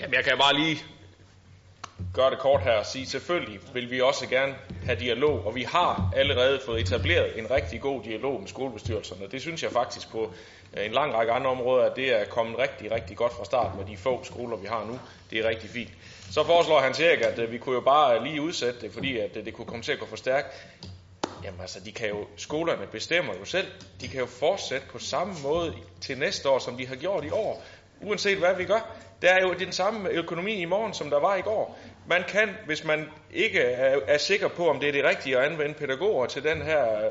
[0.00, 0.76] Jamen, jeg kan bare lige
[2.14, 4.54] gøre det kort her og sige, selvfølgelig vil vi også gerne
[4.84, 9.26] have dialog, og vi har allerede fået etableret en rigtig god dialog med skolebestyrelserne.
[9.30, 10.32] Det synes jeg faktisk på
[10.76, 13.76] Øh, en lang række andre områder, at det er kommet rigtig, rigtig godt fra start
[13.76, 14.98] med de få skoler, vi har nu.
[15.30, 15.90] Det er rigtig fint.
[16.30, 19.18] Så foreslår han Erik, at øh, vi kunne jo bare øh, lige udsætte det, fordi
[19.18, 20.46] at det kunne komme til at gå for stærkt.
[21.44, 23.66] Jamen altså, de kan jo, skolerne bestemmer jo selv.
[24.00, 27.30] De kan jo fortsætte på samme måde til næste år, som de har gjort i
[27.30, 27.62] år.
[28.00, 28.96] Uanset hvad vi gør.
[29.22, 31.78] Der er jo den samme økonomi i morgen, som der var i går.
[32.08, 35.44] Man kan, hvis man ikke er, er sikker på, om det er det rigtige at
[35.44, 37.10] anvende pædagoger til den her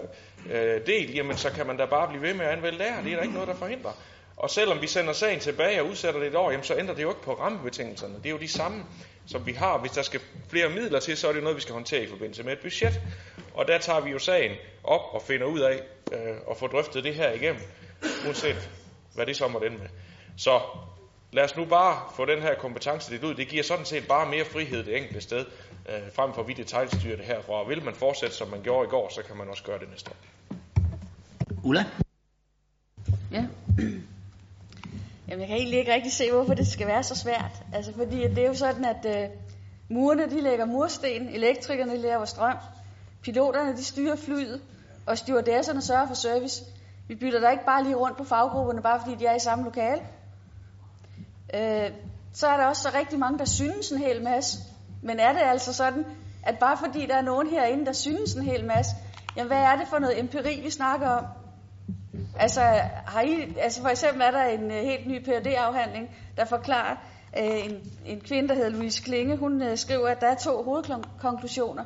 [0.52, 3.04] øh, del, jamen så kan man da bare blive ved med at anvende lærer.
[3.04, 3.91] Det er der ikke noget, der forhindrer.
[4.38, 7.04] Og selvom vi sender sagen tilbage og udsætter det et år, jamen så ændrer det
[7.04, 8.16] jo ikke på rammebetingelserne.
[8.16, 8.84] Det er jo de samme,
[9.28, 9.78] som vi har.
[9.78, 12.43] Hvis der skal flere midler til, så er det noget, vi skal håndtere i forbindelse
[12.43, 13.02] med et budget.
[13.54, 14.52] Og der tager vi jo sagen
[14.84, 15.82] op og finder ud af
[16.12, 17.62] øh, at få drøftet det her igennem,
[18.26, 18.70] uanset
[19.16, 19.88] hvad det så måtte ende med.
[20.38, 20.62] Så
[21.36, 23.36] lad os nu bare få den her kompetence lidt ud.
[23.36, 25.45] Det giver sådan set bare mere frihed det enkelte sted,
[25.89, 27.53] øh, frem for at vi detaljstyrer det herfra.
[27.53, 29.89] Og vil man fortsætte, som man gjorde i går, så kan man også gøre det
[29.89, 30.15] næste år.
[31.63, 31.86] Ulla?
[33.31, 33.45] Ja.
[35.27, 37.63] Jamen, jeg kan egentlig ikke rigtig se, hvorfor det skal være så svært.
[37.73, 39.29] Altså, fordi det er jo sådan, at øh,
[39.89, 42.57] murene, de lægger mursten, elektrikerne laver strøm,
[43.23, 44.61] piloterne, de styrer flyet,
[45.05, 46.63] og stewardesserne sørger for service.
[47.07, 49.63] Vi bytter da ikke bare lige rundt på faggrupperne, bare fordi de er i samme
[49.63, 50.01] lokale.
[51.54, 51.91] Øh,
[52.34, 54.60] så er der også så rigtig mange, der synes en hel masse.
[55.02, 56.06] Men er det altså sådan,
[56.43, 58.91] at bare fordi der er nogen herinde, der synes en hel masse,
[59.38, 61.26] jamen hvad er det for noget empiri, vi snakker om?
[62.39, 62.62] Altså,
[63.06, 66.96] har I, altså for eksempel er der en øh, helt ny phd afhandling der forklarer,
[67.38, 70.64] øh, en, en kvinde, der hedder Louise Klinge, hun øh, skriver, at der er to
[70.64, 71.84] hovedkonklusioner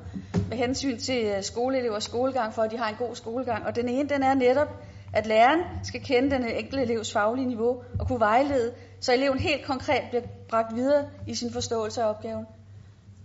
[0.49, 3.65] med hensyn til skoleelevers skolegang, for at de har en god skolegang.
[3.65, 4.67] Og den ene, den er netop,
[5.13, 9.65] at læreren skal kende den enkelte elevs faglige niveau og kunne vejlede, så eleven helt
[9.65, 12.45] konkret bliver bragt videre i sin forståelse af opgaven.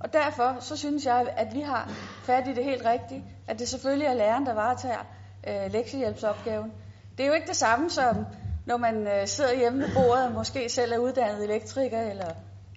[0.00, 3.68] Og derfor så synes jeg, at vi har fat i det helt rigtigt, at det
[3.68, 5.06] selvfølgelig er læreren, der varetager
[5.48, 6.72] øh, lektiehjælpsopgaven.
[7.18, 8.26] Det er jo ikke det samme som,
[8.66, 12.28] når man øh, sidder hjemme ved bordet og måske selv er uddannet elektriker eller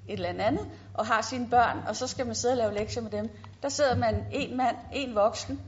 [0.08, 3.04] et eller andet, og har sine børn, og så skal man sidde og lave lektier
[3.04, 3.30] med dem.
[3.62, 5.62] Der sidder man en mand, en voksen,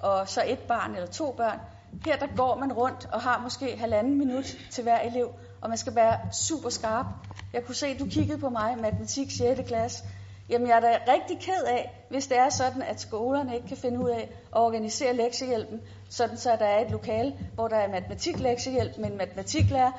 [0.00, 1.58] og så et barn eller to børn.
[2.04, 5.78] Her der går man rundt og har måske halvanden minut til hver elev, og man
[5.78, 7.06] skal være super skarp.
[7.52, 9.60] Jeg kunne se, at du kiggede på mig i matematik 6.
[9.66, 10.04] klasse.
[10.48, 13.76] Jamen jeg er da rigtig ked af, hvis det er sådan, at skolerne ikke kan
[13.76, 17.88] finde ud af at organisere lektiehjælpen, sådan så der er et lokale, hvor der er
[17.88, 19.92] matematiklektiehjælp med en matematiklærer,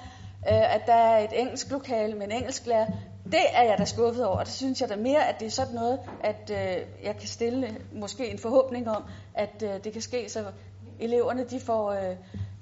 [0.49, 2.85] øh, at der er et engelsk lokale med en engelsklærer.
[3.25, 5.51] Det er jeg da skuffet over, og det synes jeg da mere, at det er
[5.51, 9.03] sådan noget, at øh, jeg kan stille øh, måske en forhåbning om,
[9.33, 10.45] at øh, det kan ske, så
[10.99, 12.15] eleverne de får øh,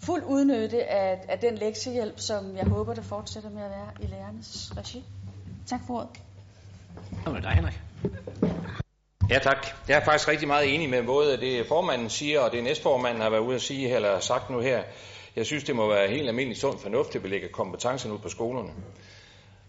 [0.10, 4.06] fuld udnytte af, af den lektiehjælp, som jeg håber, der fortsætter med at være i
[4.06, 5.04] lærernes regi.
[5.68, 6.10] Tak for ordet.
[7.26, 7.82] Nå, men dig, Henrik.
[9.30, 9.68] Ja, tak.
[9.88, 13.30] Jeg er faktisk rigtig meget enig med både det formanden siger, og det næstformanden har
[13.30, 14.84] været ude at sige, eller sagt nu her.
[15.36, 18.30] Jeg synes, det må være helt almindelig sund fornuft, at vi lægger kompetencen ud på
[18.30, 18.70] skolerne.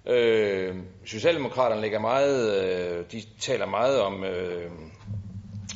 [0.07, 0.77] Øh,
[1.07, 4.71] Socialdemokraterne lægger meget, øh, de taler meget om, øh,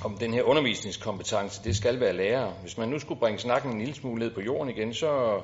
[0.05, 1.65] om den her undervisningskompetence.
[1.65, 2.53] Det skal være lærer.
[2.63, 5.43] Hvis man nu skulle bringe snakken en lille smule ned på jorden igen, så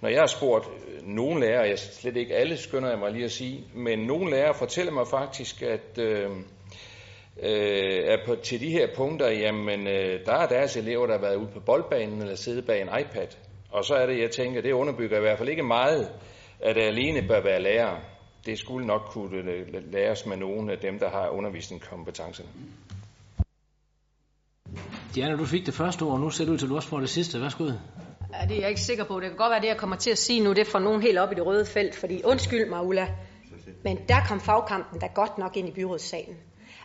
[0.00, 3.24] når jeg har spurgt øh, nogle lærere, jeg slet ikke alle skynder jeg mig lige
[3.24, 6.30] at sige, men nogle lærere fortæller mig faktisk, at øh,
[7.42, 11.20] øh, er på, til de her punkter, jamen øh, der er deres elever, der har
[11.20, 13.26] været ude på boldbanen eller siddet bag en iPad.
[13.70, 16.10] Og så er det, jeg tænker, det underbygger i hvert fald ikke meget,
[16.60, 17.96] at det alene bør være lærer.
[18.46, 19.42] Det skulle nok kunne
[19.92, 22.48] læres med nogle af dem, der har undervisningskompetencerne.
[25.14, 26.88] Diana, du fik det første ord, og nu ser du ud til, at du også
[26.88, 27.40] får det sidste.
[27.40, 27.64] Værsgo.
[27.64, 29.20] Ja, det er jeg ikke sikker på.
[29.20, 31.18] Det kan godt være, det jeg kommer til at sige nu, det får nogen helt
[31.18, 33.08] op i det røde felt, fordi undskyld mig, Ulla,
[33.84, 36.36] men der kom fagkampen da godt nok ind i byrådssalen.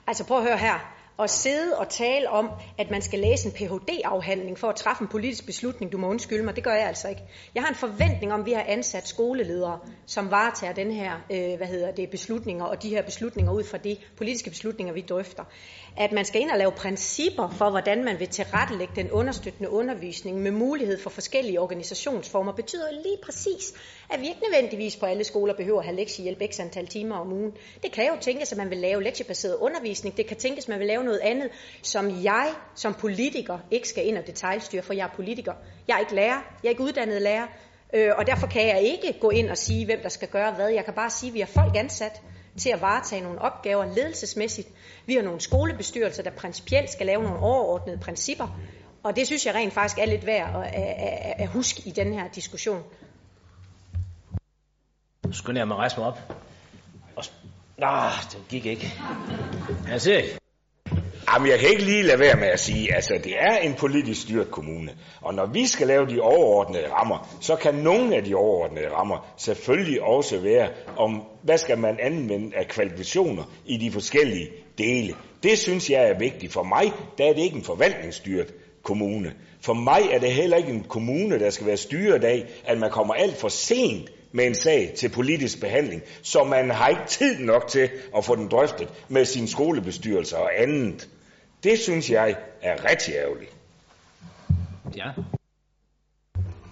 [0.07, 0.93] Altså prøv at høre her.
[1.19, 5.07] At sidde og tale om, at man skal læse en Ph.D.-afhandling for at træffe en
[5.07, 7.21] politisk beslutning, du må undskylde mig, det gør jeg altså ikke.
[7.55, 11.57] Jeg har en forventning om, at vi har ansat skoleledere, som varetager den her, øh,
[11.57, 15.43] hvad hedder det, beslutninger, og de her beslutninger ud fra de politiske beslutninger, vi drøfter
[15.97, 20.41] at man skal ind og lave principper for, hvordan man vil tilrettelægge den understøttende undervisning
[20.41, 23.73] med mulighed for forskellige organisationsformer, betyder lige præcis,
[24.09, 27.33] at vi ikke nødvendigvis på alle skoler behøver at have lektiehjælp x antal timer om
[27.33, 27.51] ugen.
[27.83, 30.17] Det kan jo tænkes, at man vil lave lektiebaseret undervisning.
[30.17, 31.49] Det kan tænkes, at man vil lave noget andet,
[31.81, 35.53] som jeg som politiker ikke skal ind og detaljstyre, for jeg er politiker.
[35.87, 36.41] Jeg er ikke lærer.
[36.63, 37.47] Jeg er ikke uddannet lærer.
[37.93, 40.69] Øh, og derfor kan jeg ikke gå ind og sige, hvem der skal gøre hvad.
[40.69, 42.21] Jeg kan bare sige, at vi har folk ansat
[42.57, 44.67] til at varetage nogle opgaver ledelsesmæssigt.
[45.05, 48.59] Vi har nogle skolebestyrelser, der principielt skal lave nogle overordnede principper,
[49.03, 52.13] og det synes jeg rent faktisk er lidt værd at, at, at huske i den
[52.13, 52.83] her diskussion.
[55.25, 56.33] Nu skynder jeg mig at rejse mig op.
[57.15, 57.23] Og...
[57.77, 57.87] Nå,
[58.31, 58.93] det gik ikke.
[59.87, 60.39] Jeg ser ikke.
[61.33, 64.21] Jamen, jeg kan ikke lige lade være med at sige, altså det er en politisk
[64.21, 68.35] styret kommune, og når vi skal lave de overordnede rammer, så kan nogle af de
[68.35, 74.49] overordnede rammer selvfølgelig også være om, hvad skal man anvende af kvalifikationer i de forskellige
[74.77, 75.13] dele.
[75.43, 76.53] Det synes jeg er vigtigt.
[76.53, 78.53] For mig, der er det ikke en forvaltningsstyret
[78.83, 79.33] kommune.
[79.61, 82.91] For mig er det heller ikke en kommune, der skal være styret af, at man
[82.91, 87.39] kommer alt for sent med en sag til politisk behandling, så man har ikke tid
[87.39, 91.09] nok til at få den drøftet med sin skolebestyrelse og andet.
[91.67, 93.51] Det synes jeg er rigtig ærgerligt.
[94.95, 95.11] Ja.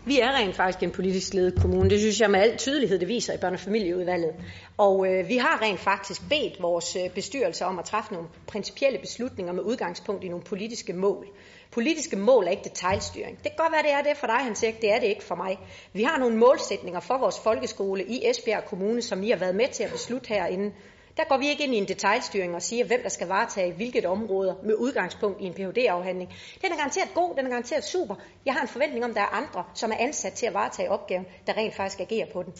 [0.05, 1.89] Vi er rent faktisk en politisk ledet kommune.
[1.89, 4.33] Det synes jeg med al tydelighed, det viser i børne- og familieudvalget.
[4.77, 8.99] Og øh, vi har rent faktisk bedt vores øh, bestyrelse om at træffe nogle principielle
[8.99, 11.27] beslutninger med udgangspunkt i nogle politiske mål.
[11.71, 13.37] Politiske mål er ikke detaljstyring.
[13.37, 14.81] Det kan godt være, det er det for dig, Hans Erik.
[14.81, 15.59] Det er det ikke for mig.
[15.93, 19.67] Vi har nogle målsætninger for vores folkeskole i Esbjerg Kommune, som I har været med
[19.67, 20.71] til at beslutte herinde.
[21.17, 24.05] Der går vi ikke ind i en detaljstyring og siger, hvem der skal varetage hvilket
[24.05, 26.33] område med udgangspunkt i en Ph.D.-afhandling.
[26.61, 28.15] Den er garanteret god, den er garanteret super.
[28.45, 30.91] Jeg har en forventning om, at der er andre, som er ansat til at varetage
[30.91, 32.53] opgaven, der rent faktisk agerer på den.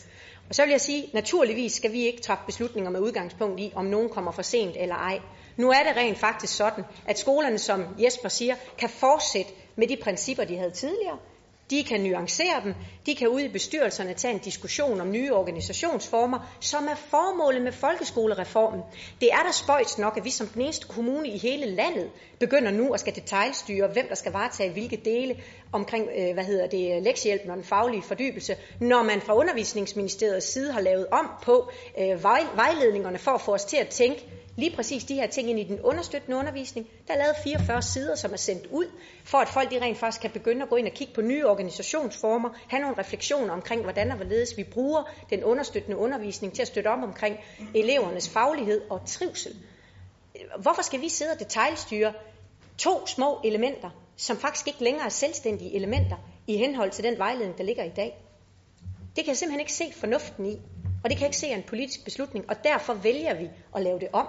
[0.48, 3.84] Og så vil jeg sige, naturligvis skal vi ikke træffe beslutninger med udgangspunkt i, om
[3.84, 5.20] nogen kommer for sent eller ej.
[5.56, 9.96] Nu er det rent faktisk sådan, at skolerne, som Jesper siger, kan fortsætte med de
[10.02, 11.18] principper, de havde tidligere.
[11.70, 12.74] De kan nuancere dem.
[13.06, 17.72] De kan ud i bestyrelserne tage en diskussion om nye organisationsformer, som er formålet med
[17.72, 18.80] folkeskolereformen.
[19.20, 22.70] Det er der spøjs nok, at vi som den eneste kommune i hele landet begynder
[22.70, 25.36] nu at skal detaljstyre, hvem der skal varetage hvilke dele
[25.72, 30.72] omkring, øh, hvad hedder det, lektiehjælpen og den faglige fordybelse, når man fra undervisningsministeriets side
[30.72, 32.24] har lavet om på øh,
[32.56, 34.24] vejledningerne for at få os til at tænke
[34.56, 36.88] lige præcis de her ting ind i den understøttende undervisning.
[37.08, 38.86] Der er lavet 44 sider, som er sendt ud,
[39.24, 41.46] for at folk de rent faktisk kan begynde at gå ind og kigge på nye
[41.46, 46.68] organisationsformer, have nogle refleksioner omkring, hvordan og hvorledes vi bruger den understøttende undervisning til at
[46.68, 47.36] støtte om omkring
[47.74, 49.56] elevernes faglighed og trivsel.
[50.58, 52.12] Hvorfor skal vi sidde og detaljstyre
[52.78, 57.58] to små elementer, som faktisk ikke længere er selvstændige elementer i henhold til den vejledning,
[57.58, 58.22] der ligger i dag?
[59.16, 60.60] Det kan jeg simpelthen ikke se fornuften i,
[61.04, 63.98] og det kan jeg ikke se en politisk beslutning, og derfor vælger vi at lave
[63.98, 64.26] det om.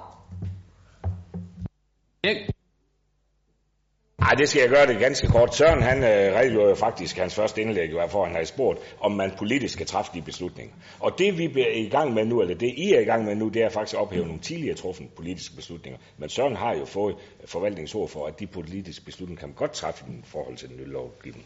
[4.28, 5.56] Nej, det skal jeg gøre det ganske kort.
[5.56, 9.32] Søren, han øh, redegjorde jo faktisk hans første indlæg, for han havde spurgt, om man
[9.38, 10.76] politisk skal træffe de beslutninger.
[11.00, 13.36] Og det vi er i gang med nu, eller det I er i gang med
[13.36, 16.00] nu, det er faktisk at ophæve nogle tidligere truffende politiske beslutninger.
[16.18, 17.16] Men Søren har jo fået
[17.46, 20.90] forvaltningsord for, at de politiske beslutninger kan man godt træffe i forhold til den nye
[20.90, 21.46] lovgivning.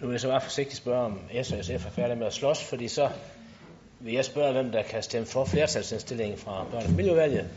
[0.00, 2.32] Nu vil jeg så bare forsigtigt spørge, om S og SF er færdige med at
[2.32, 3.08] slås, fordi så
[4.04, 7.48] vil jeg spørge, hvem der kan stemme for flertalsindstillingen fra børne- og familieudvalget.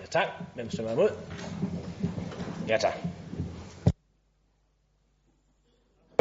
[0.00, 0.26] Ja tak.
[0.54, 1.10] Hvem stemmer imod?
[2.68, 2.94] Ja tak.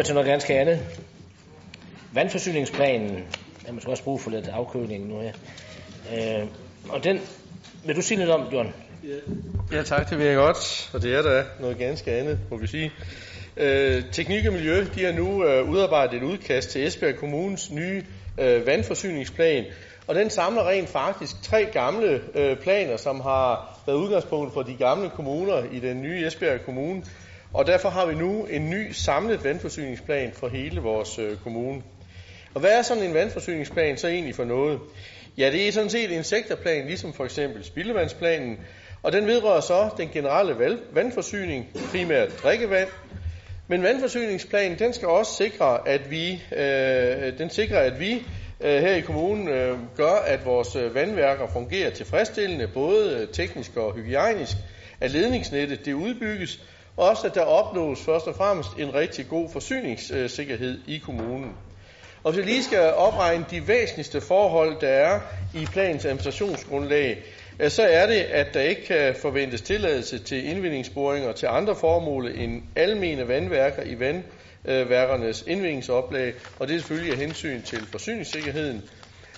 [0.05, 0.79] Til noget ganske andet.
[2.11, 3.27] Vandforsyningsplanen,
[3.65, 5.33] den måske også bruge for lidt afkøling nu her.
[6.13, 6.47] Øh,
[6.89, 7.19] og den,
[7.85, 8.73] vil du sige lidt om, Bjørn?
[9.71, 12.67] Ja tak, det vil jeg godt, og det er da noget ganske andet, må vi
[12.67, 12.91] sige.
[13.57, 18.03] Øh, Teknik og Miljø de har nu øh, udarbejdet et udkast til Esbjerg Kommunes nye
[18.37, 19.65] øh, vandforsyningsplan,
[20.07, 24.73] og den samler rent faktisk tre gamle øh, planer, som har været udgangspunkt for de
[24.73, 27.03] gamle kommuner i den nye Esbjerg Kommune.
[27.53, 31.81] Og derfor har vi nu en ny samlet vandforsyningsplan for hele vores øh, kommune.
[32.53, 34.79] Og hvad er sådan en vandforsyningsplan så egentlig for noget?
[35.37, 38.59] Ja, det er sådan set en sektorplan, ligesom for eksempel spildevandsplanen,
[39.03, 42.89] og den vedrører så den generelle vandforsyning, primært drikkevand,
[43.67, 48.13] men vandforsyningsplanen, den skal også sikre, at vi, øh, den sikrer, at vi
[48.61, 53.77] øh, her i kommunen øh, gør, at vores øh, vandværker fungerer tilfredsstillende, både øh, teknisk
[53.77, 54.57] og hygiejnisk,
[55.01, 56.59] at ledningsnettet det udbygges,
[56.97, 61.51] og også at der opnås først og fremmest en rigtig god forsyningssikkerhed øh, i kommunen.
[62.23, 65.19] Og hvis jeg lige skal opregne de væsentligste forhold, der er
[65.55, 67.23] i planens administrationsgrundlag,
[67.59, 72.27] Øh, så er det, at der ikke kan forventes tilladelse til indvindingsboringer til andre formål
[72.27, 78.83] end almene vandværker i vandværkernes indvindingsoplag, og det er selvfølgelig af hensyn til forsyningssikkerheden.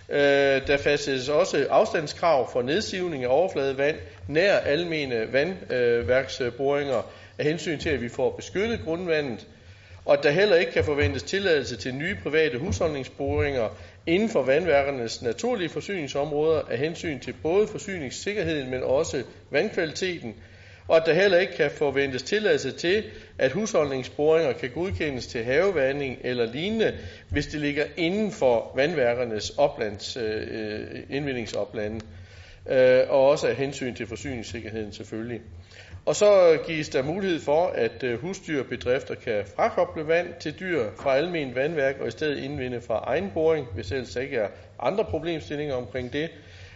[0.10, 3.96] Øh, der fastsættes også afstandskrav for nedsivning af overfladevand
[4.28, 7.02] nær almene vandværksboringer
[7.38, 9.48] af hensyn til, at vi får beskyttet grundvandet,
[10.06, 13.70] og at der heller ikke kan forventes tilladelse til nye private husholdningsboringer
[14.08, 20.36] inden for vandværkernes naturlige forsyningsområder af hensyn til både forsyningssikkerheden, men også vandkvaliteten,
[20.88, 23.04] og at der heller ikke kan forventes tilladelse til,
[23.38, 26.98] at husholdningsboringer kan godkendes til havevanding eller lignende,
[27.30, 32.00] hvis det ligger inden for vandværkernes oplands, øh, øh indvindingsoplande,
[32.70, 35.42] øh, og også af hensyn til forsyningssikkerheden selvfølgelig.
[36.06, 41.16] Og så gives der mulighed for, at øh, husdyrbedrifter kan frakoble vand til dyr fra
[41.16, 44.48] almen vandværk og i stedet indvinde fra egen boring, hvis ellers ikke er
[44.80, 46.30] andre problemstillinger omkring det.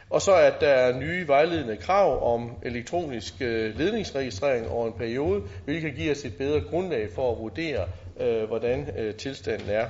[0.10, 5.42] Og så at der er nye vejledende krav om elektronisk øh, ledningsregistrering over en periode,
[5.66, 7.86] hvilket giver os et bedre grundlag for at vurdere,
[8.20, 9.86] øh, hvordan tilstanden er.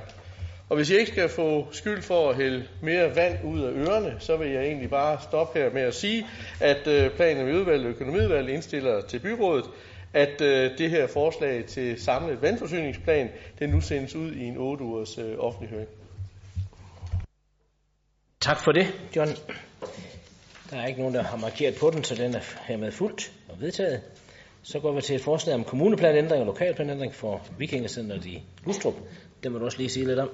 [0.70, 4.16] Og hvis jeg ikke skal få skyld for at hælde mere vand ud af ørerne,
[4.18, 6.26] så vil jeg egentlig bare stoppe her med at sige,
[6.60, 9.64] at øh, planen med udvalget og økonomiudvalget indstiller til byrådet,
[10.12, 14.84] at øh, det her forslag til samlet vandforsyningsplan, det nu sendes ud i en 8
[14.84, 15.88] ugers øh, offentlig høring.
[18.40, 19.28] Tak for det, John.
[20.70, 23.60] Der er ikke nogen, der har markeret på den, så den er hermed fuldt og
[23.60, 24.02] vedtaget.
[24.62, 28.94] Så går vi til et forslag om kommuneplanændring og lokalplanændring for Vikingecenteret i Lustrup.
[29.42, 30.30] Det må du også lige sige lidt om.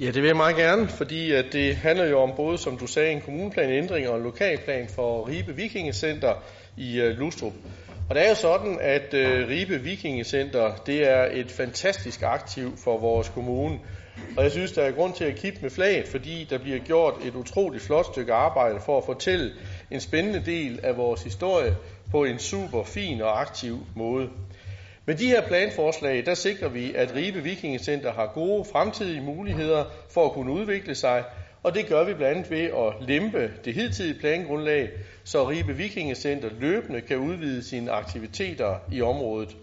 [0.00, 2.86] Ja, det vil jeg meget gerne, fordi at det handler jo om både, som du
[2.86, 6.34] sagde, en kommuneplanændring og en lokalplan for Ribe Vikingecenter
[6.76, 7.52] i øh, Lustrup.
[8.08, 12.98] Og det er jo sådan, at øh, Ribe Vikingecenter, det er et fantastisk aktiv for
[12.98, 13.78] vores kommune.
[14.36, 17.14] Og jeg synes, der er grund til at kippe med flaget, fordi der bliver gjort
[17.24, 19.52] et utroligt flot stykke arbejde for at fortælle
[19.90, 21.76] en spændende del af vores historie
[22.10, 24.28] på en super fin og aktiv måde.
[25.10, 30.26] Med de her planforslag, der sikrer vi, at Ribe Vikingecenter har gode fremtidige muligheder for
[30.26, 31.24] at kunne udvikle sig,
[31.62, 34.90] og det gør vi blandt andet ved at lempe det hidtidige plangrundlag,
[35.24, 39.56] så Ribe Vikingecenter løbende kan udvide sine aktiviteter i området.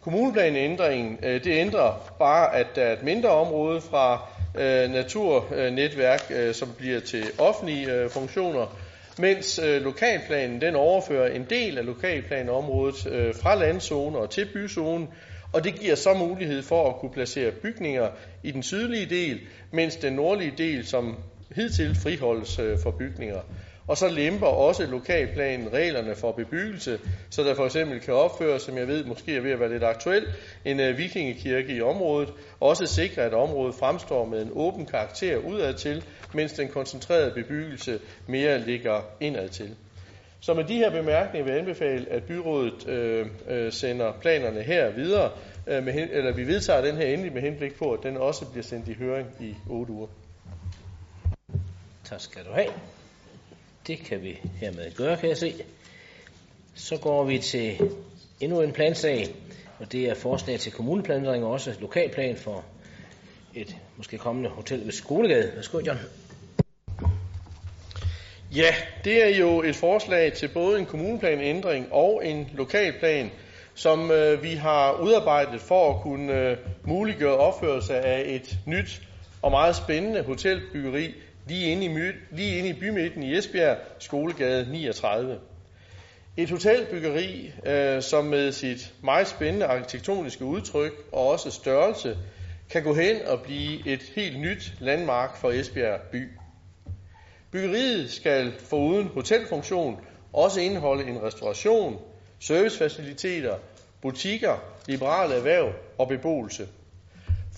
[0.00, 4.28] Kommuneplanændringen øh, det ændrer bare, at der er et mindre område fra
[4.58, 8.76] øh, naturnetværk, øh, som bliver til offentlige funktioner,
[9.18, 15.06] mens øh, lokalplanen den overfører en del af lokalplanområdet øh, fra landzone og til byzone,
[15.52, 18.08] og det giver så mulighed for at kunne placere bygninger
[18.42, 19.40] i den sydlige del,
[19.70, 21.16] mens den nordlige del som
[21.54, 23.40] hidtil friholdes øh, for bygninger.
[23.88, 26.98] Og så lemper også lokalplanen reglerne for bebyggelse,
[27.30, 29.84] så der for eksempel kan opføres, som jeg ved måske er ved at være lidt
[29.84, 30.28] aktuelt,
[30.64, 36.04] en øh, vikingekirke i området, også sikre, at området fremstår med en åben karakter udadtil,
[36.34, 39.76] mens den koncentrerede bebyggelse mere ligger indadtil.
[40.40, 44.90] Så med de her bemærkninger vil jeg anbefale, at byrådet øh, øh, sender planerne her
[44.90, 45.30] videre,
[45.66, 48.46] øh, med hen, eller vi vedtager den her endelig med henblik på, at den også
[48.46, 50.06] bliver sendt i høring i 8 uger.
[52.04, 52.68] Tak skal du have.
[53.86, 55.54] Det kan vi hermed gøre, kan jeg se.
[56.74, 57.80] Så går vi til
[58.40, 59.28] endnu en plansag,
[59.78, 62.64] og det er forslag til kommuneplanlægning og også lokalplan for
[63.56, 65.52] et måske kommende hotel ved Skolegade.
[65.54, 65.98] Værsgo, John.
[68.56, 73.30] Ja, det er jo et forslag til både en kommuneplanændring og en lokalplan,
[73.74, 79.02] som øh, vi har udarbejdet for at kunne øh, muliggøre opførelse af et nyt
[79.42, 81.14] og meget spændende hotelbyggeri
[81.46, 85.38] lige inde i, my, lige inde i bymidten i Esbjerg, Skolegade 39.
[86.36, 92.16] Et hotelbyggeri, øh, som med sit meget spændende arkitektoniske udtryk og også størrelse,
[92.70, 96.28] kan gå hen og blive et helt nyt landmark for Esbjerg by.
[97.50, 100.00] Byggeriet skal foruden hotelfunktion
[100.32, 101.98] også indeholde en restauration,
[102.40, 103.54] servicefaciliteter,
[104.02, 104.56] butikker,
[104.86, 106.68] liberale erhverv og beboelse.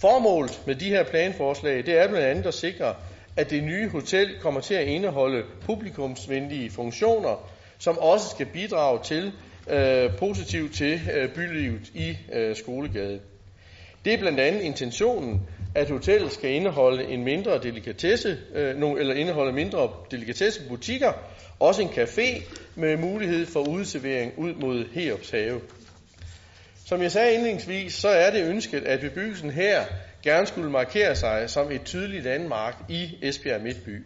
[0.00, 2.94] Formålet med de her planforslag det er blandt andet at sikre,
[3.36, 7.48] at det nye hotel kommer til at indeholde publikumsvenlige funktioner,
[7.78, 9.32] som også skal bidrage til
[9.70, 13.20] øh, positivt til øh, bylivet i øh, Skolegade.
[14.08, 15.40] Det er blandt andet intentionen,
[15.74, 21.12] at hotellet skal indeholde en mindre delikatesse, øh, eller indeholde mindre delikatessebutikker,
[21.60, 22.42] også en café
[22.74, 25.60] med mulighed for udservering ud mod Heops have.
[26.86, 29.84] Som jeg sagde indledningsvis, så er det ønsket, at bebyggelsen her
[30.22, 34.02] gerne skulle markere sig som et tydeligt landmark i Esbjerg Midtby.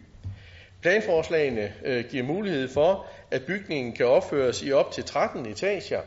[0.81, 6.01] Planforslagene øh, giver mulighed for, at bygningen kan opføres i op til 13 etager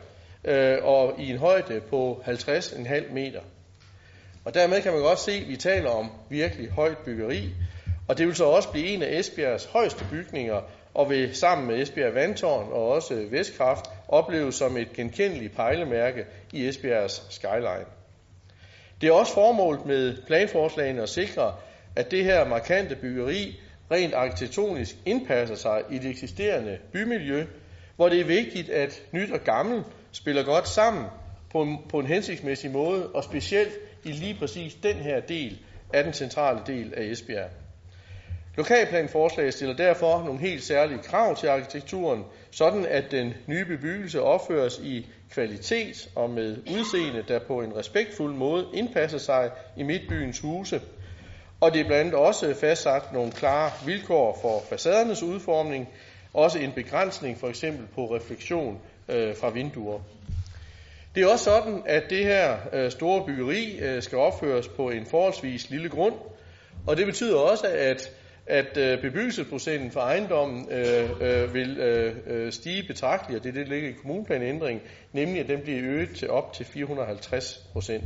[0.45, 3.41] øh, og i en højde på 50,5 meter.
[4.47, 7.53] Og dermed kan man godt se, at vi taler om virkelig højt byggeri,
[8.07, 10.61] og det vil så også blive en af Esbjergs højeste bygninger,
[10.93, 16.67] og vil sammen med Esbjerg Vandtårn og også Vestkraft opleves som et genkendeligt pejlemærke i
[16.67, 17.85] Esbjergs skyline.
[19.01, 21.53] Det er også formålet med planforslagene at sikre,
[21.95, 23.59] at det her markante byggeri
[23.91, 27.45] rent arkitektonisk indpasser sig i det eksisterende bymiljø,
[27.95, 31.05] hvor det er vigtigt, at nyt og gammel spiller godt sammen
[31.51, 35.59] på en, på en hensigtsmæssig måde, og specielt i lige præcis den her del
[35.93, 37.49] af den centrale del af Esbjerg.
[38.57, 44.79] Lokalplanforslaget stiller derfor nogle helt særlige krav til arkitekturen, sådan at den nye bebyggelse opføres
[44.83, 50.81] i kvalitet og med udseende, der på en respektfuld måde indpasser sig i midtbyens huse.
[51.59, 55.87] Og det er blandt andet også fastsat nogle klare vilkår for facadernes udformning,
[56.33, 58.79] også en begrænsning for eksempel på refleksion
[59.09, 59.99] øh, fra vinduer.
[61.17, 65.05] Det er også sådan, at det her øh, store byggeri øh, skal opføres på en
[65.05, 66.13] forholdsvis lille grund,
[66.87, 68.11] og det betyder også, at
[68.47, 73.65] at øh, bebyggelsesprocenten for ejendommen øh, øh, vil øh, stige betragteligt, og det er det,
[73.67, 78.03] der ligger i kommuneplanændringen, nemlig at den bliver øget til op til 450 procent.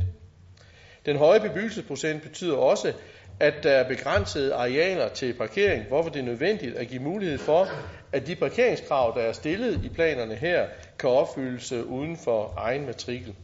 [1.06, 2.92] Den høje bebyggelsesprocent betyder også,
[3.40, 7.68] at der er begrænsede arealer til parkering, hvorfor det er nødvendigt at give mulighed for,
[8.12, 10.66] at de parkeringskrav, der er stillet i planerne her,
[11.02, 13.34] kan opfyldes øh, uden for egen matrikel.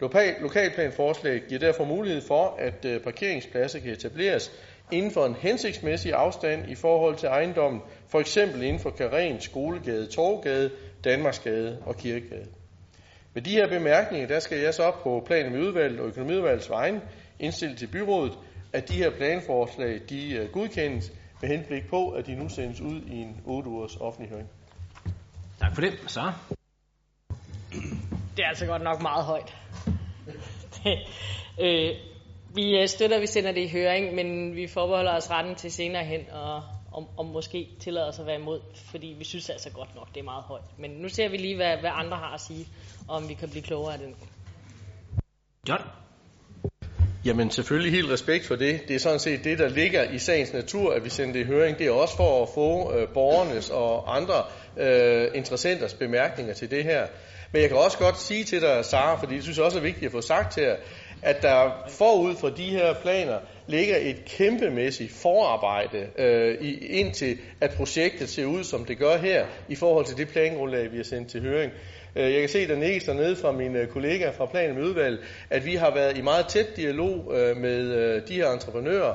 [0.00, 4.52] Lokal, lokalplanforslag giver derfor mulighed for, at øh, parkeringspladser kan etableres
[4.92, 10.06] inden for en hensigtsmæssig afstand i forhold til ejendommen, for eksempel inden for Karen, Skolegade,
[10.06, 10.70] Torgade,
[11.04, 12.46] Danmarksgade og Kirkegade.
[13.34, 16.70] Med de her bemærkninger, der skal jeg så op på planen med udvalget og økonomiudvalgets
[16.70, 17.00] vegne
[17.38, 18.32] indstille til byrådet,
[18.72, 23.00] at de her planforslag, de øh, godkendes med henblik på, at de nu sendes ud
[23.06, 24.48] i en 8 ugers offentlig høring.
[25.60, 25.92] Tak for det.
[26.06, 26.32] Så.
[28.36, 29.56] Det er altså godt nok meget højt.
[30.84, 30.98] det,
[31.60, 31.96] øh,
[32.54, 35.72] vi øh, støtter, at vi sender det i høring, men vi forbeholder os retten til
[35.72, 36.62] senere hen og
[36.92, 38.60] om, om måske tillader os at være imod,
[38.90, 40.78] fordi vi synes altså godt nok, det er meget højt.
[40.78, 42.68] Men nu ser vi lige, hvad, hvad andre har at sige,
[43.08, 44.14] om vi kan blive klogere af den.
[45.68, 45.82] John?
[47.24, 48.80] Jamen selvfølgelig helt respekt for det.
[48.88, 51.44] Det er sådan set det, der ligger i sagens natur, at vi sender det i
[51.44, 51.78] høring.
[51.78, 54.34] Det er også for at få øh, borgernes og andre
[54.76, 57.06] øh, interessenters bemærkninger til det her.
[57.52, 60.06] Men jeg kan også godt sige til dig, Sara, fordi jeg synes også er vigtigt
[60.06, 60.76] at få sagt her,
[61.22, 67.70] at der forud for de her planer ligger et kæmpemæssigt forarbejde øh, i, indtil at
[67.76, 71.30] projektet ser ud, som det gør her, i forhold til det plangrundlag, vi har sendt
[71.30, 71.72] til høring.
[72.16, 75.24] Øh, jeg kan se, der nikkes dernede fra mine øh, kollegaer fra Plan med udvalg,
[75.50, 79.14] at vi har været i meget tæt dialog øh, med de her entreprenører,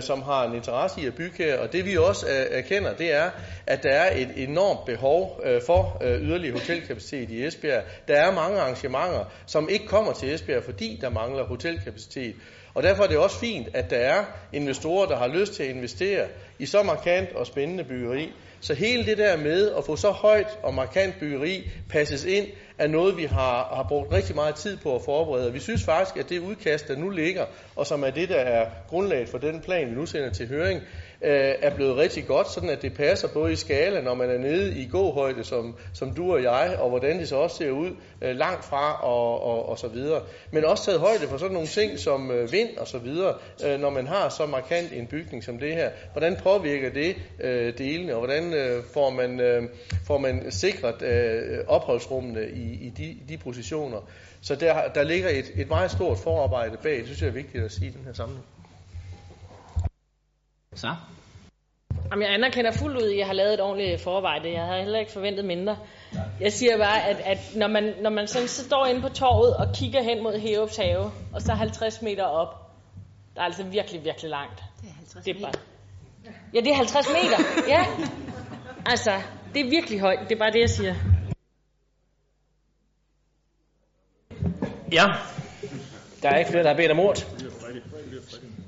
[0.00, 1.58] som har en interesse i at bygge her.
[1.58, 3.30] Og det vi også erkender, det er,
[3.66, 7.82] at der er et enormt behov for yderligere hotelkapacitet i Esbjerg.
[8.08, 12.34] Der er mange arrangementer, som ikke kommer til Esbjerg, fordi der mangler hotelkapacitet.
[12.76, 15.68] Og derfor er det også fint, at der er investorer, der har lyst til at
[15.70, 16.26] investere
[16.58, 18.32] i så markant og spændende byggeri.
[18.60, 22.46] Så hele det der med at få så højt og markant byggeri passes ind,
[22.78, 25.52] er noget, vi har, har brugt rigtig meget tid på at forberede.
[25.52, 27.44] Vi synes faktisk, at det udkast, der nu ligger,
[27.76, 30.80] og som er det, der er grundlaget for den plan, vi nu sender til høring,
[31.22, 34.38] øh, er blevet rigtig godt, sådan at det passer både i skala, når man er
[34.38, 37.90] nede i gåhøjde, som, som du og jeg, og hvordan det så også ser ud
[38.22, 40.22] øh, langt fra og, og, og så videre.
[40.50, 43.34] Men også taget højde for sådan nogle ting som øh, vind og så videre,
[43.66, 45.90] øh, når man har så markant en bygning som det her.
[46.12, 49.62] Hvordan påvirker det øh, delene, og hvordan øh, får, man, øh,
[50.06, 53.98] får man sikret øh, opholdsrummene i, i, de, de positioner.
[54.40, 57.64] Så der, der ligger et, et meget stort forarbejde bag, det synes jeg er vigtigt
[57.64, 58.55] at sige i den her sammenhæng.
[60.76, 60.94] Så?
[62.10, 64.52] Jamen, jeg anerkender fuldt ud, at jeg har lavet et ordentligt forarbejde.
[64.52, 65.78] Jeg har heller ikke forventet mindre.
[66.40, 69.74] Jeg siger bare, at, at når, man, når man sådan står inde på torvet og
[69.74, 72.70] kigger hen mod Heops have, og så 50 meter op,
[73.34, 74.62] der er altså virkelig, virkelig langt.
[74.80, 75.52] Det er 50 det er bare...
[76.54, 77.38] Ja, det er 50 meter.
[77.68, 77.86] Ja.
[78.86, 79.10] Altså,
[79.54, 80.18] det er virkelig højt.
[80.28, 80.94] Det er bare det, jeg siger.
[84.92, 85.04] Ja.
[86.22, 87.26] Der er ikke flere, der har bedt om ordet.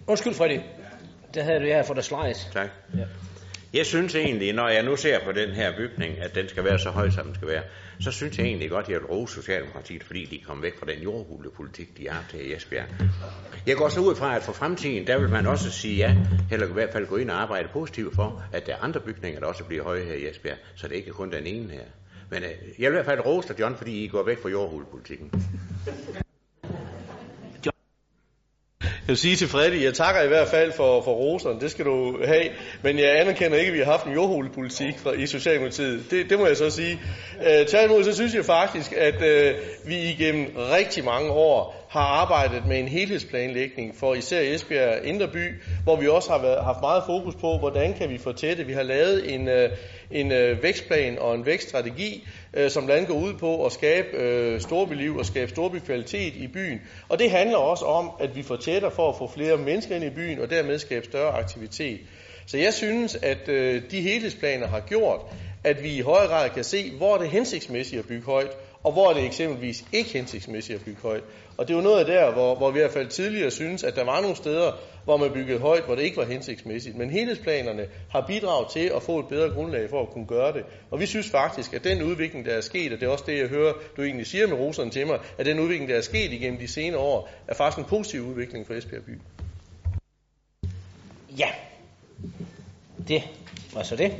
[0.06, 0.60] Undskyld, Freddy.
[1.34, 2.48] Det havde du her for dig slides.
[2.52, 2.68] Tak.
[2.96, 3.04] Ja.
[3.74, 6.78] Jeg synes egentlig, når jeg nu ser på den her bygning, at den skal være
[6.78, 7.62] så høj, som den skal være,
[8.00, 10.86] så synes jeg egentlig godt, at jeg vil rose Socialdemokratiet, fordi de kom væk fra
[10.86, 12.86] den jordhulepolitik, de har til Esbjerg.
[13.66, 16.16] Jeg går så ud fra, at for fremtiden, der vil man også sige ja,
[16.50, 19.40] eller i hvert fald gå ind og arbejde positivt for, at der er andre bygninger,
[19.40, 21.84] der også bliver høje her i Esbjerg, så det ikke er kun den ene her.
[22.30, 24.48] Men øh, jeg vil i hvert fald rose dig, John, fordi I går væk fra
[24.48, 25.32] jordhulepolitikken.
[29.08, 31.84] Jeg vil sige til Freddy, jeg takker i hvert fald for, for roserne, det skal
[31.84, 32.44] du have,
[32.82, 36.10] men jeg anerkender ikke, at vi har haft en jordhulepolitik fra, i Socialdemokratiet.
[36.10, 37.00] Det, det må jeg så sige.
[37.46, 39.54] Øh, tværtimod så synes jeg faktisk, at øh,
[39.86, 45.62] vi igennem rigtig mange år har arbejdet med en helhedsplanlægning for især Esbjerg Indre By,
[45.84, 48.64] hvor vi også har været, haft meget fokus på, hvordan kan vi få tætte.
[48.64, 49.70] Vi har lavet en, øh,
[50.10, 54.08] en øh, vækstplan og en vækststrategi, øh, som blandt andet går ud på at skabe
[54.16, 56.80] øh, storbyliv og skabe storbykvalitet i byen.
[57.08, 60.04] Og det handler også om, at vi får tættere for at få flere mennesker ind
[60.04, 62.00] i byen, og dermed skabe større aktivitet.
[62.46, 65.20] Så jeg synes, at øh, de helhedsplaner har gjort,
[65.64, 68.92] at vi i højere grad kan se, hvor er det hensigtsmæssigt at bygge højt, og
[68.92, 71.24] hvor er det eksempelvis ikke hensigtsmæssigt at bygge højt.
[71.56, 73.84] Og det er jo noget af der, hvor, hvor vi i hvert fald tidligere synes,
[73.84, 74.72] at der var nogle steder,
[75.04, 76.96] hvor man byggede højt, hvor det ikke var hensigtsmæssigt.
[76.96, 80.64] Men helhedsplanerne har bidraget til at få et bedre grundlag for at kunne gøre det.
[80.90, 83.38] Og vi synes faktisk, at den udvikling, der er sket, og det er også det,
[83.38, 86.32] jeg hører, du egentlig siger med roserne til mig, at den udvikling, der er sket
[86.32, 89.18] igennem de senere år, er faktisk en positiv udvikling for Esbjerg by.
[91.38, 91.48] Ja,
[93.08, 93.22] det
[93.74, 94.14] var så det.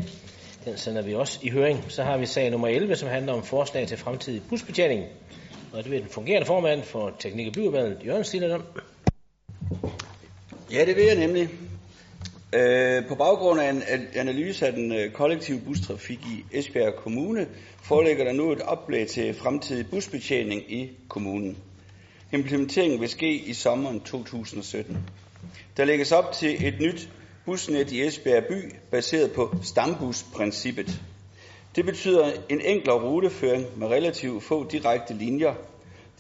[0.69, 1.85] Den sender vi også i høring.
[1.89, 5.05] Så har vi sag nummer 11, som handler om forslag til fremtidig busbetjening.
[5.73, 8.61] Og det vil den fungerende formand for Teknik- og Byudvalget, Jørgen Stiller
[10.73, 11.49] Ja, det vil jeg nemlig.
[12.53, 13.83] Øh, på baggrund af en
[14.15, 17.47] analyse af den øh, kollektive bustrafik i Esbjerg Kommune,
[17.83, 21.57] forelægger der nu et oplæg til fremtidig busbetjening i kommunen.
[22.33, 24.99] Implementeringen vil ske i sommeren 2017.
[25.77, 27.09] Der lægges op til et nyt
[27.49, 31.01] busnet i Esbjerg by, baseret på stambusprincippet.
[31.77, 35.55] Det betyder en enklere ruteføring med relativt få direkte linjer,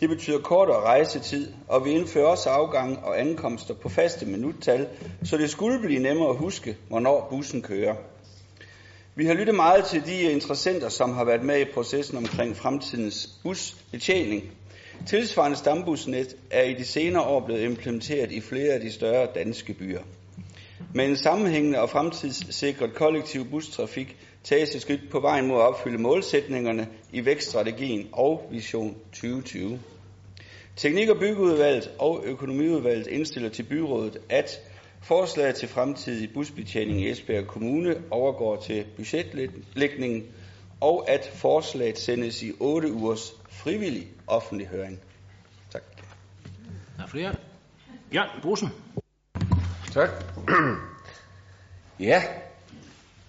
[0.00, 4.88] det betyder kortere rejsetid, og vi indfører også afgang og ankomster på faste minuttal,
[5.24, 7.94] så det skulle blive nemmere at huske, hvornår bussen kører.
[9.14, 13.40] Vi har lyttet meget til de interessenter, som har været med i processen omkring fremtidens
[13.42, 14.42] busbetjening.
[15.06, 19.72] Tilsvarende stambusnet er i de senere år blevet implementeret i flere af de større danske
[19.74, 20.02] byer.
[20.94, 25.98] Med en sammenhængende og fremtidssikret kollektiv bustrafik tages et skridt på vejen mod at opfylde
[25.98, 29.80] målsætningerne i vækststrategien og Vision 2020.
[30.76, 34.60] Teknik- og byggeudvalget og økonomiudvalget indstiller til byrådet, at
[35.02, 40.26] forslaget til fremtidig busbetjening i Esbjerg Kommune overgår til budgetlægningen,
[40.80, 45.00] og at forslaget sendes i 8 ugers frivillig offentlig høring.
[45.72, 45.82] Tak.
[46.96, 47.34] Der er flere.
[48.14, 48.68] Jørgen Brusen.
[49.94, 50.10] Tak.
[52.10, 52.22] ja,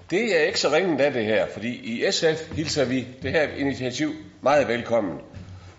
[0.10, 3.48] det er ikke så ringende af det her, fordi i SF hilser vi det her
[3.58, 4.10] initiativ
[4.42, 5.18] meget velkommen.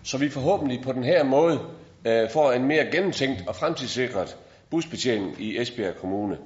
[0.03, 1.61] Så vi forhåbentlig på den her måde
[2.05, 4.37] øh, får en mere gennemtænkt og fremtidssikret
[4.71, 6.39] busbetjening i Esbjerg Kommune.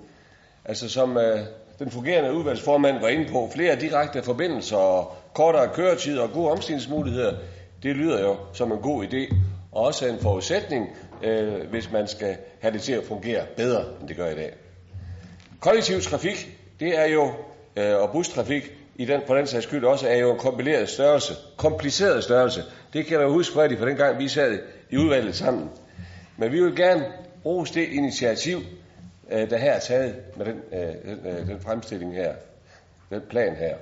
[0.64, 1.40] Altså som øh,
[1.78, 7.34] den fungerende udvalgsformand var inde på, flere direkte forbindelser og kortere køretid og gode omstillingsmuligheder,
[7.82, 9.34] det lyder jo som en god idé,
[9.72, 10.88] og også en forudsætning,
[11.24, 14.54] øh, hvis man skal have det til at fungere bedre, end det gør i dag.
[15.60, 17.32] Kollektiv trafik, det er jo,
[17.76, 21.34] øh, og bustrafik i den, på den sags skyld også, er jo en kombineret størrelse,
[21.56, 22.62] kompliceret størrelse.
[22.92, 24.58] Det kan jeg huske Freddy, fra den gang, vi sad
[24.90, 25.70] i udvalget sammen.
[26.36, 27.04] Men vi vil gerne
[27.42, 28.58] bruge det initiativ,
[29.30, 32.34] øh, der her er taget med den, øh, den, øh, den fremstilling her,
[33.10, 33.76] den plan her.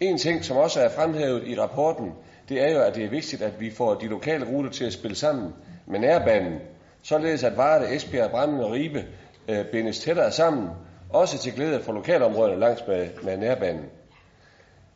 [0.00, 2.12] En ting, som også er fremhævet i rapporten,
[2.48, 4.92] det er jo, at det er vigtigt, at vi får de lokale ruter til at
[4.92, 5.52] spille sammen
[5.90, 6.58] med nærbanen,
[7.02, 9.04] således at Varde, Esbjerg, Brammen og Ribe
[9.48, 10.68] øh, bindes tættere sammen,
[11.10, 13.84] også til glæde for lokalområderne langs med, med nærbanen.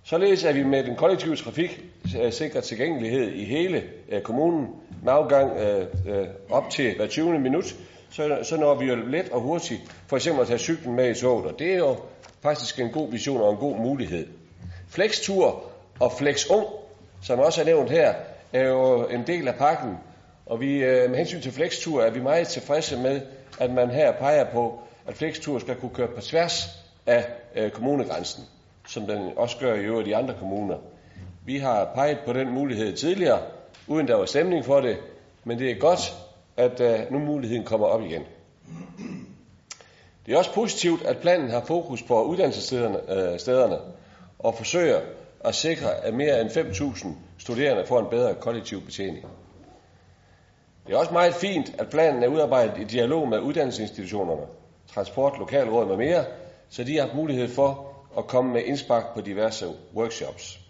[0.05, 1.85] Således er vi med den kollektive trafik
[2.23, 4.69] øh, sikret tilgængelighed i hele øh, kommunen
[5.02, 7.39] med afgang øh, øh, op til hver 20.
[7.39, 7.77] minut,
[8.10, 11.20] så, så når vi jo let og hurtigt for eksempel at tage cyklen med i
[11.20, 11.97] toget, og det er jo
[12.43, 14.27] faktisk en god vision og en god mulighed.
[14.89, 15.64] Flextur
[16.01, 16.66] og Flexung,
[17.23, 18.14] som også er nævnt her,
[18.52, 19.97] er jo en del af pakken,
[20.47, 23.20] og vi, øh, med hensyn til Flextur er vi meget tilfredse med,
[23.59, 26.69] at man her peger på, at Flextur skal kunne køre på tværs
[27.06, 28.44] af øh, kommunegrænsen,
[28.89, 30.77] som den også gør i øvrigt i andre kommuner.
[31.47, 33.40] Vi har peget på den mulighed tidligere,
[33.86, 34.97] uden der var stemning for det,
[35.44, 36.14] men det er godt,
[36.56, 38.23] at øh, nu muligheden kommer op igen.
[40.27, 43.78] Det er også positivt, at planen har fokus på uddannelsesstederne øh, stederne,
[44.39, 45.01] og forsøger
[45.44, 47.09] at sikre, at mere end 5.000
[47.39, 49.27] studerende får en bedre kollektiv betjening.
[50.86, 54.46] Det er også meget fint, at planen er udarbejdet i dialog med uddannelsesinstitutionerne,
[54.86, 56.24] transport, lokalråd med mere,
[56.68, 60.60] så de har haft mulighed for at komme med indspark på diverse workshops.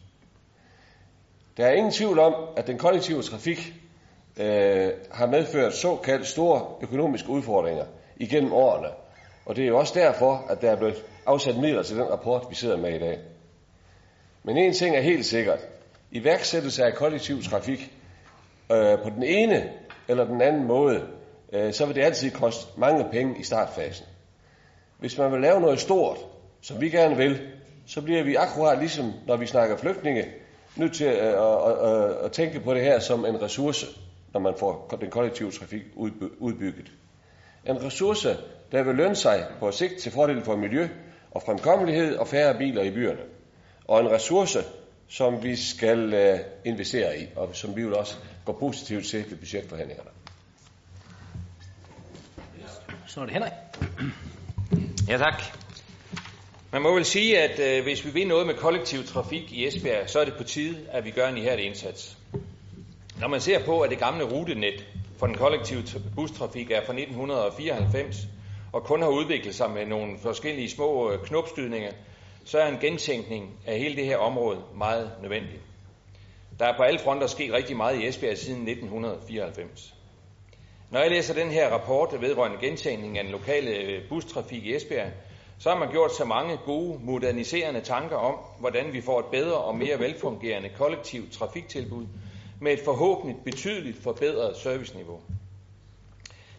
[1.56, 3.74] Der er ingen tvivl om, at den kollektive trafik
[4.36, 7.84] øh, har medført såkaldt store økonomiske udfordringer
[8.16, 8.88] igennem årene.
[9.46, 12.46] Og det er jo også derfor, at der er blevet afsat midler til den rapport,
[12.50, 13.18] vi sidder med i dag.
[14.42, 15.58] Men en ting er helt sikkert.
[16.10, 17.92] Iværksættelse af kollektiv trafik
[18.72, 19.72] øh, på den ene
[20.12, 21.02] eller den anden måde,
[21.52, 24.06] øh, så vil det altid koste mange penge i startfasen.
[24.98, 26.18] Hvis man vil lave noget stort,
[26.60, 27.40] som vi gerne vil,
[27.86, 30.24] så bliver vi akkurat ligesom, når vi snakker flygtninge,
[30.76, 33.86] nødt til øh, at, at, at, at tænke på det her som en ressource,
[34.32, 35.82] når man får den kollektive trafik
[36.40, 36.92] udbygget.
[37.66, 38.36] En ressource,
[38.72, 40.88] der vil lønne sig på sigt til fordel for miljø
[41.30, 43.22] og fremkommelighed og færre biler i byerne.
[43.88, 44.58] Og en ressource,
[45.08, 48.14] som vi skal uh, investere i, og som vi vil også
[48.44, 50.10] gå positivt til ved budgetforhandlingerne.
[53.06, 53.52] Så er det Henrik.
[55.08, 55.42] Ja, tak.
[56.72, 60.10] Man må vel sige, at øh, hvis vi vil noget med kollektiv trafik i Esbjerg,
[60.10, 62.16] så er det på tide, at vi gør en ihærdig indsats.
[63.20, 64.86] Når man ser på, at det gamle rutenet
[65.18, 65.82] for den kollektive
[66.16, 68.16] bustrafik er fra 1994,
[68.72, 71.92] og kun har udviklet sig med nogle forskellige små øh, knopskydninger,
[72.44, 75.60] så er en gentænkning af hele det her område meget nødvendig.
[76.58, 79.94] Der er på alle fronter sket rigtig meget i Esbjerg siden 1994.
[80.90, 85.10] Når jeg læser den her rapport vedrørende gentænkning af den lokale øh, bustrafik i Esbjerg,
[85.58, 89.56] så har man gjort så mange gode, moderniserende tanker om, hvordan vi får et bedre
[89.56, 92.06] og mere velfungerende kollektivt trafiktilbud
[92.60, 95.20] med et forhåbentlig betydeligt forbedret serviceniveau.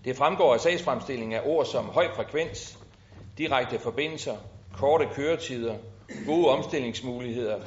[0.05, 2.79] Det fremgår af sagsfremstillingen af ord som høj frekvens,
[3.37, 4.37] direkte forbindelser,
[4.73, 5.75] korte køretider,
[6.25, 7.59] gode omstillingsmuligheder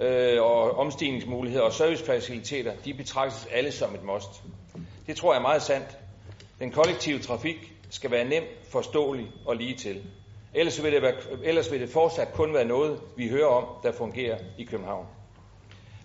[0.00, 4.42] øh, og omstigningsmuligheder og servicefaciliteter, de betragtes alle som et must.
[5.06, 5.98] Det tror jeg er meget sandt.
[6.58, 10.02] Den kollektive trafik skal være nem, forståelig og lige til.
[10.54, 13.92] Ellers vil, det være, ellers vil det fortsat kun være noget, vi hører om, der
[13.92, 15.06] fungerer i København.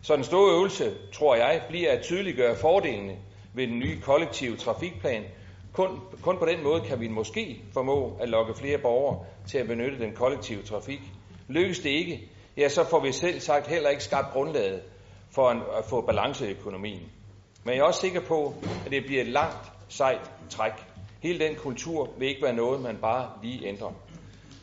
[0.02, 3.18] Så den store øvelse, tror jeg, bliver at tydeliggøre fordelene
[3.53, 5.23] ved den nye kollektive trafikplan.
[5.76, 9.68] Kun, kun på den måde kan vi måske formå at lokke flere borgere til at
[9.68, 11.02] benytte den kollektive trafik.
[11.47, 14.81] Lykkes det ikke, ja, så får vi selv sagt heller ikke skabt grundlaget
[15.31, 17.02] for en, at få balance i økonomien.
[17.64, 18.53] Men jeg er også sikker på,
[18.85, 20.72] at det bliver et langt, sejt træk.
[21.22, 23.91] Hele den kultur vil ikke være noget, man bare lige ændrer.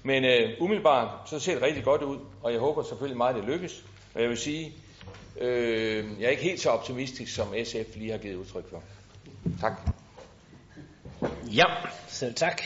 [0.03, 3.45] Men øh, umiddelbart, så ser det rigtig godt ud, og jeg håber selvfølgelig meget, det
[3.45, 3.85] lykkes.
[4.15, 4.73] Og jeg vil sige,
[5.41, 8.83] øh, jeg er ikke helt så optimistisk, som SF lige har givet udtryk for.
[9.61, 9.73] Tak.
[11.57, 11.65] Ja,
[12.09, 12.63] selv tak.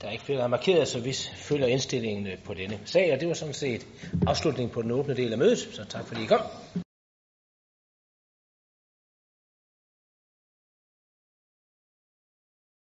[0.00, 3.20] Der er ikke flere, der har markeret, så vi følger indstillingen på denne sag, og
[3.20, 3.86] det var sådan set
[4.26, 6.40] afslutningen på den åbne del af mødet, så tak fordi I kom.